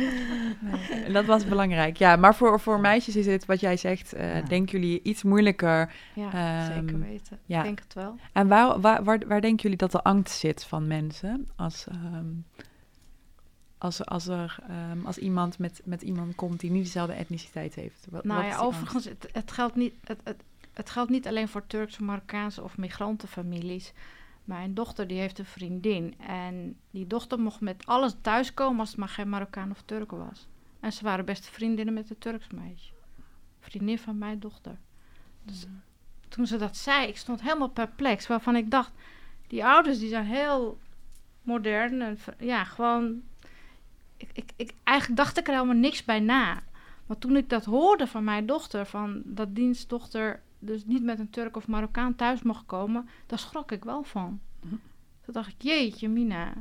nee. 0.60 1.02
En 1.04 1.12
Dat 1.12 1.24
was 1.24 1.44
belangrijk. 1.46 1.96
Ja, 1.96 2.16
maar 2.16 2.34
voor, 2.34 2.60
voor 2.60 2.80
meisjes 2.80 3.16
is 3.16 3.26
het, 3.26 3.44
wat 3.46 3.60
jij 3.60 3.76
zegt, 3.76 4.12
eh, 4.12 4.34
Ja. 4.36 4.42
denken 4.42 4.80
jullie 4.80 5.02
iets 5.02 5.22
moeilijker. 5.22 5.92
Ja, 6.14 6.32
Ehm, 6.32 6.74
zeker 6.74 7.00
weten. 7.00 7.38
ja. 7.46 7.58
Ik 7.58 7.64
denk 7.64 7.78
het 7.78 7.94
wel. 7.94 8.16
En 8.32 8.48
waar, 8.48 8.80
waar, 8.80 9.04
waar, 9.04 9.18
waar 9.26 9.40
denken 9.40 9.62
jullie 9.62 9.76
dat 9.78 9.92
de 9.92 10.02
angst 10.02 10.38
zit 10.38 10.64
van 10.64 10.86
mensen? 10.86 11.48
Als, 11.56 11.86
ehm, 11.88 12.26
als, 13.78 14.04
als 14.04 14.26
er 14.28 14.56
ehm, 14.68 15.06
als 15.06 15.18
iemand 15.18 15.58
met, 15.58 15.80
met 15.84 16.02
iemand 16.02 16.34
komt 16.34 16.60
die 16.60 16.70
niet 16.70 16.84
dezelfde 16.84 17.12
etniciteit 17.14 17.74
heeft. 17.74 18.06
Wat, 18.10 18.24
Nou 18.24 18.42
wat 18.42 18.50
ja, 18.52 18.58
overigens, 18.58 19.04
het, 19.04 19.28
het, 19.32 19.52
geldt 19.52 19.76
niet, 19.76 19.94
het, 20.04 20.18
het, 20.24 20.42
het 20.74 20.90
geldt 20.90 21.10
niet 21.10 21.26
alleen 21.26 21.48
voor 21.48 21.66
Turkse, 21.66 22.02
Marokkaanse 22.02 22.62
of 22.62 22.76
migrantenfamilies. 22.76 23.92
Mijn 24.46 24.74
dochter 24.74 25.06
die 25.06 25.18
heeft 25.18 25.38
een 25.38 25.44
vriendin. 25.44 26.14
En 26.18 26.76
die 26.90 27.06
dochter 27.06 27.40
mocht 27.40 27.60
met 27.60 27.86
alles 27.86 28.14
thuiskomen 28.20 28.80
als 28.80 28.88
het 28.88 28.98
maar 28.98 29.08
geen 29.08 29.28
Marokkaan 29.28 29.70
of 29.70 29.82
Turk 29.84 30.10
was. 30.10 30.48
En 30.80 30.92
ze 30.92 31.04
waren 31.04 31.24
beste 31.24 31.52
vriendinnen 31.52 31.94
met 31.94 32.10
een 32.10 32.18
Turks 32.18 32.46
meisje. 32.50 32.92
Vriendin 33.60 33.98
van 33.98 34.18
mijn 34.18 34.40
dochter. 34.40 34.78
Dus 35.42 35.66
toen 36.28 36.46
ze 36.46 36.56
dat 36.56 36.76
zei, 36.76 37.08
ik 37.08 37.16
stond 37.16 37.42
helemaal 37.42 37.68
perplex. 37.68 38.26
Waarvan 38.26 38.56
ik 38.56 38.70
dacht, 38.70 38.92
die 39.46 39.64
ouders 39.64 39.98
die 39.98 40.08
zijn 40.08 40.26
heel 40.26 40.78
modern. 41.42 42.02
En, 42.02 42.18
ja, 42.38 42.64
gewoon... 42.64 43.22
Ik, 44.16 44.28
ik, 44.32 44.52
ik, 44.56 44.72
eigenlijk 44.84 45.18
dacht 45.18 45.38
ik 45.38 45.46
er 45.46 45.54
helemaal 45.54 45.74
niks 45.74 46.04
bij 46.04 46.20
na. 46.20 46.62
Maar 47.06 47.18
toen 47.18 47.36
ik 47.36 47.48
dat 47.48 47.64
hoorde 47.64 48.06
van 48.06 48.24
mijn 48.24 48.46
dochter, 48.46 48.86
van 48.86 49.22
dat 49.24 49.54
dienstdochter 49.54 50.42
dus 50.58 50.84
niet 50.84 51.02
met 51.02 51.18
een 51.18 51.30
Turk 51.30 51.56
of 51.56 51.68
Marokkaan 51.68 52.14
thuis 52.14 52.42
mocht 52.42 52.66
komen, 52.66 53.08
daar 53.26 53.38
schrok 53.38 53.72
ik 53.72 53.84
wel 53.84 54.02
van. 54.02 54.40
Mhm. 54.60 54.74
Toen 55.20 55.34
dacht 55.34 55.52
ik, 55.52 55.62
jeetje 55.62 56.08
mina. 56.08 56.52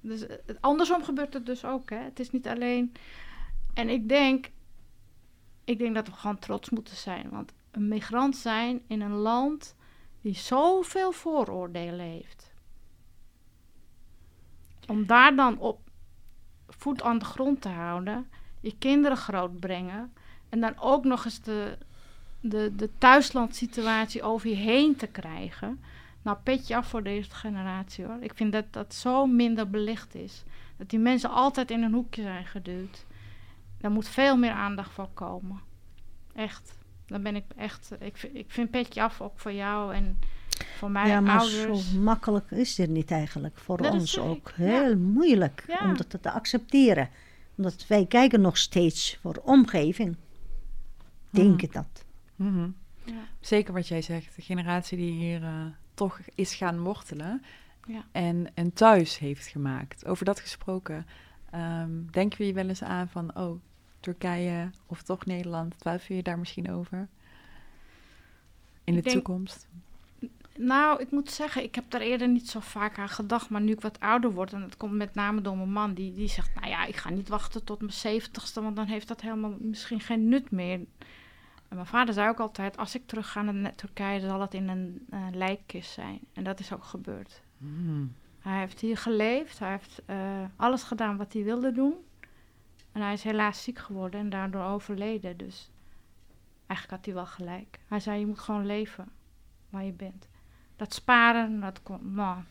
Dus 0.00 0.26
eh, 0.26 0.36
andersom 0.60 1.02
gebeurt 1.02 1.34
het 1.34 1.46
dus 1.46 1.64
ook, 1.64 1.90
hè. 1.90 1.96
Het 1.96 2.20
is 2.20 2.30
niet 2.30 2.48
alleen... 2.48 2.92
En 3.74 3.88
ik 3.88 4.08
denk, 4.08 4.50
ik 5.64 5.78
denk 5.78 5.94
dat 5.94 6.06
we 6.06 6.12
gewoon 6.12 6.38
trots 6.38 6.70
moeten 6.70 6.96
zijn. 6.96 7.30
Want 7.30 7.52
een 7.70 7.88
migrant 7.88 8.36
zijn 8.36 8.82
in 8.86 9.00
een 9.00 9.14
land 9.14 9.76
die 10.20 10.34
zoveel 10.34 11.12
vooroordelen 11.12 12.06
heeft. 12.06 12.52
Om 14.86 15.06
daar 15.06 15.36
dan 15.36 15.58
op 15.58 15.80
voet 16.68 17.02
aan 17.02 17.18
de 17.18 17.24
grond 17.24 17.60
te 17.60 17.68
houden, 17.68 18.30
je 18.60 18.78
kinderen 18.78 19.16
grootbrengen 19.16 20.12
en 20.48 20.60
dan 20.60 20.78
ook 20.78 21.04
nog 21.04 21.24
eens 21.24 21.40
de, 21.40 21.78
de, 22.40 22.72
de 22.76 22.90
thuislandsituatie 22.98 24.22
over 24.22 24.48
je 24.48 24.54
heen 24.56 24.96
te 24.96 25.06
krijgen. 25.06 25.80
Nou, 26.22 26.36
petje 26.42 26.76
af 26.76 26.86
voor 26.88 27.02
deze 27.02 27.30
generatie 27.30 28.04
hoor. 28.04 28.16
Ik 28.20 28.32
vind 28.34 28.52
dat 28.52 28.64
dat 28.70 28.94
zo 28.94 29.26
minder 29.26 29.70
belicht 29.70 30.14
is. 30.14 30.44
Dat 30.76 30.90
die 30.90 30.98
mensen 30.98 31.30
altijd 31.30 31.70
in 31.70 31.82
een 31.82 31.92
hoekje 31.92 32.22
zijn 32.22 32.46
geduwd. 32.46 33.04
Daar 33.80 33.90
moet 33.90 34.08
veel 34.08 34.36
meer 34.36 34.50
aandacht 34.50 34.90
voor 34.90 35.08
komen. 35.14 35.60
Echt. 36.34 36.76
Dan 37.06 37.22
ben 37.22 37.36
ik 37.36 37.44
echt. 37.56 37.90
Ik, 38.00 38.16
vind- 38.16 38.34
ik 38.36 38.46
vind 38.50 38.70
petje 38.70 39.02
af 39.02 39.20
ook 39.20 39.38
voor 39.38 39.52
jou 39.52 39.94
en 39.94 40.18
voor 40.78 40.90
mijn 40.90 41.08
ja, 41.08 41.20
maar 41.20 41.38
ouders. 41.40 41.90
zo 41.92 41.98
makkelijk 42.00 42.50
is 42.50 42.74
dit 42.74 42.88
niet 42.90 43.10
eigenlijk. 43.10 43.58
Voor 43.58 43.76
Dat 43.82 43.92
ons 43.92 44.18
ook 44.18 44.52
ja. 44.56 44.64
heel 44.64 44.96
moeilijk 44.96 45.64
Ja. 45.68 45.78
om 45.84 45.96
dat 45.96 46.22
te 46.22 46.30
accepteren. 46.30 47.08
Omdat 47.56 47.86
wij 47.86 48.06
kijken 48.06 48.40
nog 48.40 48.56
steeds 48.58 49.18
voor 49.22 49.40
omgeving. 49.44 50.16
Denk 51.30 51.62
ik 51.62 51.72
dat. 51.72 52.04
Mhm. 52.38 52.70
Ja. 53.04 53.12
Zeker 53.40 53.72
wat 53.74 53.88
jij 53.88 54.02
zegt, 54.02 54.36
de 54.36 54.42
generatie 54.42 54.96
die 54.98 55.12
hier 55.12 55.42
eh, 55.42 55.66
toch 55.94 56.20
is 56.34 56.54
gaan 56.54 56.80
wortelen 56.80 57.42
Ja. 57.86 58.04
en 58.12 58.46
een 58.54 58.72
thuis 58.72 59.18
heeft 59.18 59.46
gemaakt. 59.46 60.06
Over 60.06 60.24
dat 60.24 60.40
gesproken, 60.40 61.06
ehm 61.50 61.90
denken 62.10 62.38
we 62.38 62.46
je 62.46 62.52
wel 62.52 62.68
eens 62.68 62.82
aan 62.82 63.08
van, 63.08 63.36
oh, 63.36 63.60
Turkije 64.00 64.70
of 64.86 65.02
toch 65.02 65.26
Nederland, 65.26 65.78
twijfel 65.78 66.14
je 66.14 66.22
daar 66.22 66.38
misschien 66.38 66.70
over? 66.70 67.08
In 68.84 68.94
de 68.94 69.00
denk- 69.02 69.14
toekomst? 69.14 69.68
Nou, 70.56 71.00
ik 71.00 71.10
moet 71.10 71.30
zeggen, 71.30 71.62
ik 71.62 71.74
heb 71.74 71.84
daar 71.90 72.00
eerder 72.00 72.28
niet 72.28 72.48
zo 72.48 72.60
vaak 72.60 72.98
aan 72.98 73.08
gedacht. 73.08 73.50
Maar 73.50 73.60
nu 73.60 73.72
ik 73.72 73.80
wat 73.80 74.00
ouder 74.00 74.30
word, 74.32 74.52
en 74.52 74.60
dat 74.60 74.76
komt 74.76 74.92
met 74.92 75.14
name 75.14 75.40
door 75.40 75.56
mijn 75.56 75.72
man, 75.72 75.94
die, 75.94 76.14
die 76.14 76.28
zegt: 76.28 76.54
Nou 76.54 76.66
ja, 76.66 76.84
ik 76.84 76.96
ga 76.96 77.10
niet 77.10 77.28
wachten 77.28 77.64
tot 77.64 77.80
mijn 77.80 77.92
zeventigste, 77.92 78.62
want 78.62 78.76
dan 78.76 78.86
heeft 78.86 79.08
dat 79.08 79.20
helemaal 79.20 79.56
misschien 79.60 80.00
geen 80.00 80.28
nut 80.28 80.50
meer. 80.50 80.80
En 81.68 81.76
mijn 81.76 81.86
vader 81.86 82.14
zei 82.14 82.28
ook 82.28 82.40
altijd: 82.40 82.76
Als 82.76 82.94
ik 82.94 83.06
terug 83.06 83.32
ga 83.32 83.42
naar 83.42 83.74
Turkije, 83.74 84.20
zal 84.20 84.40
het 84.40 84.54
in 84.54 84.68
een 84.68 85.06
eh, 85.10 85.26
lijkkist 85.32 85.90
zijn. 85.92 86.20
En 86.32 86.44
dat 86.44 86.60
is 86.60 86.72
ook 86.72 86.84
gebeurd. 86.84 87.42
Hmm. 87.58 88.14
Hij 88.38 88.58
heeft 88.58 88.80
hier 88.80 88.96
geleefd, 88.96 89.58
hij 89.58 89.70
heeft 89.70 90.02
eh, 90.06 90.44
alles 90.56 90.82
gedaan 90.82 91.16
wat 91.16 91.32
hij 91.32 91.44
wilde 91.44 91.72
doen. 91.72 91.94
En 92.92 93.02
hij 93.02 93.12
is 93.12 93.22
helaas 93.22 93.62
ziek 93.62 93.78
geworden 93.78 94.20
en 94.20 94.30
daardoor 94.30 94.62
overleden. 94.62 95.36
Dus 95.36 95.70
eigenlijk 96.66 96.90
had 96.90 97.04
hij 97.04 97.14
wel 97.14 97.26
gelijk. 97.26 97.78
Hij 97.86 98.00
zei: 98.00 98.20
Je 98.20 98.26
moet 98.26 98.38
gewoon 98.38 98.66
leven 98.66 99.08
waar 99.70 99.84
je 99.84 99.92
bent. 99.92 100.28
Dat 100.76 100.94
sparen, 100.94 101.60
dat 101.60 101.82
kwam, 101.82 102.14
nou, 102.14 102.42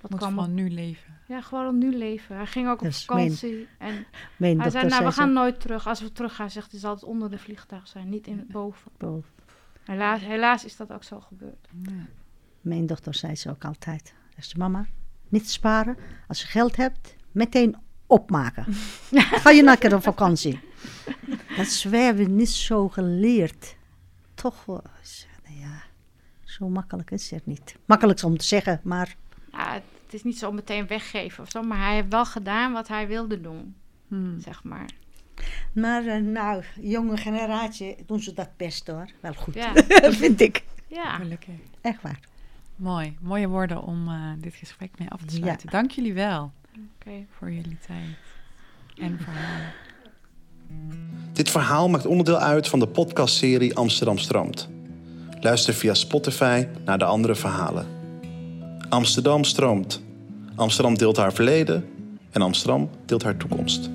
dat 0.00 0.10
Moet 0.10 0.20
kwam 0.20 0.38
op- 0.38 0.44
van 0.44 0.54
nu 0.54 0.70
leven. 0.70 1.16
Ja, 1.26 1.40
gewoon 1.40 1.78
nu 1.78 1.96
leven. 1.96 2.36
Hij 2.36 2.46
ging 2.46 2.68
ook 2.68 2.78
op 2.78 2.86
Dus 2.86 3.04
vakantie. 3.04 3.68
En 3.78 4.06
Mijn 4.36 4.60
hij 4.60 4.70
zei, 4.70 4.86
nou, 4.86 5.04
we 5.04 5.12
gaan 5.12 5.32
nooit 5.32 5.60
terug. 5.60 5.86
Als 5.86 6.00
we 6.00 6.12
terug 6.12 6.34
gaan, 6.34 6.50
zegt 6.50 6.70
hij, 6.70 6.80
zal 6.80 6.94
het 6.94 7.04
onder 7.04 7.30
de 7.30 7.38
vliegtuig 7.38 7.88
zijn, 7.88 8.08
niet 8.08 8.26
in 8.26 8.46
boven. 8.50 8.90
zo, 8.98 9.24
Helaas, 9.84 10.20
helaas 10.20 10.64
is 10.64 10.76
dat 10.76 10.92
ook 10.92 11.04
zo 11.04 11.20
gebeurd. 11.20 11.68
Ja. 11.82 12.06
mijn 12.60 12.86
dochter 12.86 13.14
zei 13.14 13.36
ze 13.36 13.50
ook 13.50 13.64
altijd. 13.64 14.14
Zegt 14.34 14.48
ze, 14.48 14.58
mama, 14.58 14.86
niet 15.28 15.50
sparen. 15.50 15.96
Als 16.28 16.40
je 16.40 16.46
geld 16.46 16.76
hebt, 16.76 17.16
meteen 17.32 17.76
opmaken. 18.06 18.64
Ga 19.42 19.50
je 19.50 19.62
naar 19.62 19.92
op 19.92 20.02
vakantie. 20.02 20.60
Dat 21.56 21.66
is 21.66 21.84
wij 21.84 22.02
hebben 22.04 22.36
niet 22.36 22.50
zo 22.50 22.88
geleerd. 22.88 23.76
Toch, 24.34 24.66
nou 24.66 25.58
ja, 25.60 25.82
zo 26.44 26.68
makkelijk 26.68 27.10
is 27.10 27.30
het 27.30 27.46
niet. 27.46 27.76
Makkelijk 27.84 28.22
om 28.22 28.36
te 28.36 28.44
zeggen, 28.44 28.80
maar 28.82 29.16
Ja, 29.52 29.72
het 30.04 30.14
is 30.14 30.22
niet 30.24 30.38
zo 30.38 30.52
meteen 30.52 30.86
weggeven 30.86 31.42
of 31.44 31.50
zo, 31.50 31.62
maar 31.62 31.78
hij 31.78 31.94
heeft 31.94 32.08
wel 32.08 32.24
gedaan 32.26 32.72
wat 32.72 32.88
hij 32.88 33.06
wilde 33.08 33.40
doen, 33.40 33.74
Hmm. 34.08 34.40
zeg 34.40 34.62
maar. 34.64 34.88
Maar 35.72 36.06
eh, 36.06 36.20
nou, 36.22 36.62
jonge 36.80 37.16
generatie 37.16 37.96
doen 38.06 38.20
ze 38.20 38.32
dat 38.34 38.48
best 38.56 38.86
hoor. 38.86 39.08
Wel 39.20 39.34
goed, 39.34 39.54
Ja, 39.54 39.72
vind 40.22 40.40
ik. 40.40 40.64
ja. 40.86 41.16
Gelukkig. 41.16 41.54
Echt 41.80 42.02
waar. 42.02 42.20
Mooi, 42.76 43.16
mooie 43.20 43.48
woorden 43.48 43.82
om 43.82 44.08
eh, 44.08 44.14
dit 44.38 44.54
gesprek 44.54 44.90
mee 44.98 45.08
af 45.10 45.20
te 45.20 45.34
Ja. 45.34 45.40
sluiten. 45.40 45.70
Dank 45.70 45.90
jullie 45.90 46.14
wel 46.14 46.52
oké. 47.00 47.24
voor 47.38 47.50
jullie 47.52 47.78
tijd 47.86 48.16
en 48.98 49.18
verhalen. 49.20 49.72
Dit 51.32 51.50
verhaal 51.50 51.88
maakt 51.88 52.06
onderdeel 52.06 52.38
uit 52.38 52.68
van 52.68 52.78
de 52.78 52.88
podcastserie 52.88 53.76
Amsterdam 53.76 54.18
Stroomt. 54.18 54.68
Luister 55.40 55.74
via 55.74 55.94
Spotify 55.94 56.66
naar 56.84 56.98
de 56.98 57.04
andere 57.04 57.34
verhalen. 57.34 57.86
Amsterdam 58.88 59.44
stroomt. 59.44 60.00
Amsterdam 60.54 60.98
deelt 60.98 61.16
haar 61.16 61.32
verleden 61.32 61.84
en 62.30 62.42
Amsterdam 62.42 62.90
deelt 63.06 63.22
haar 63.22 63.36
toekomst. 63.36 63.90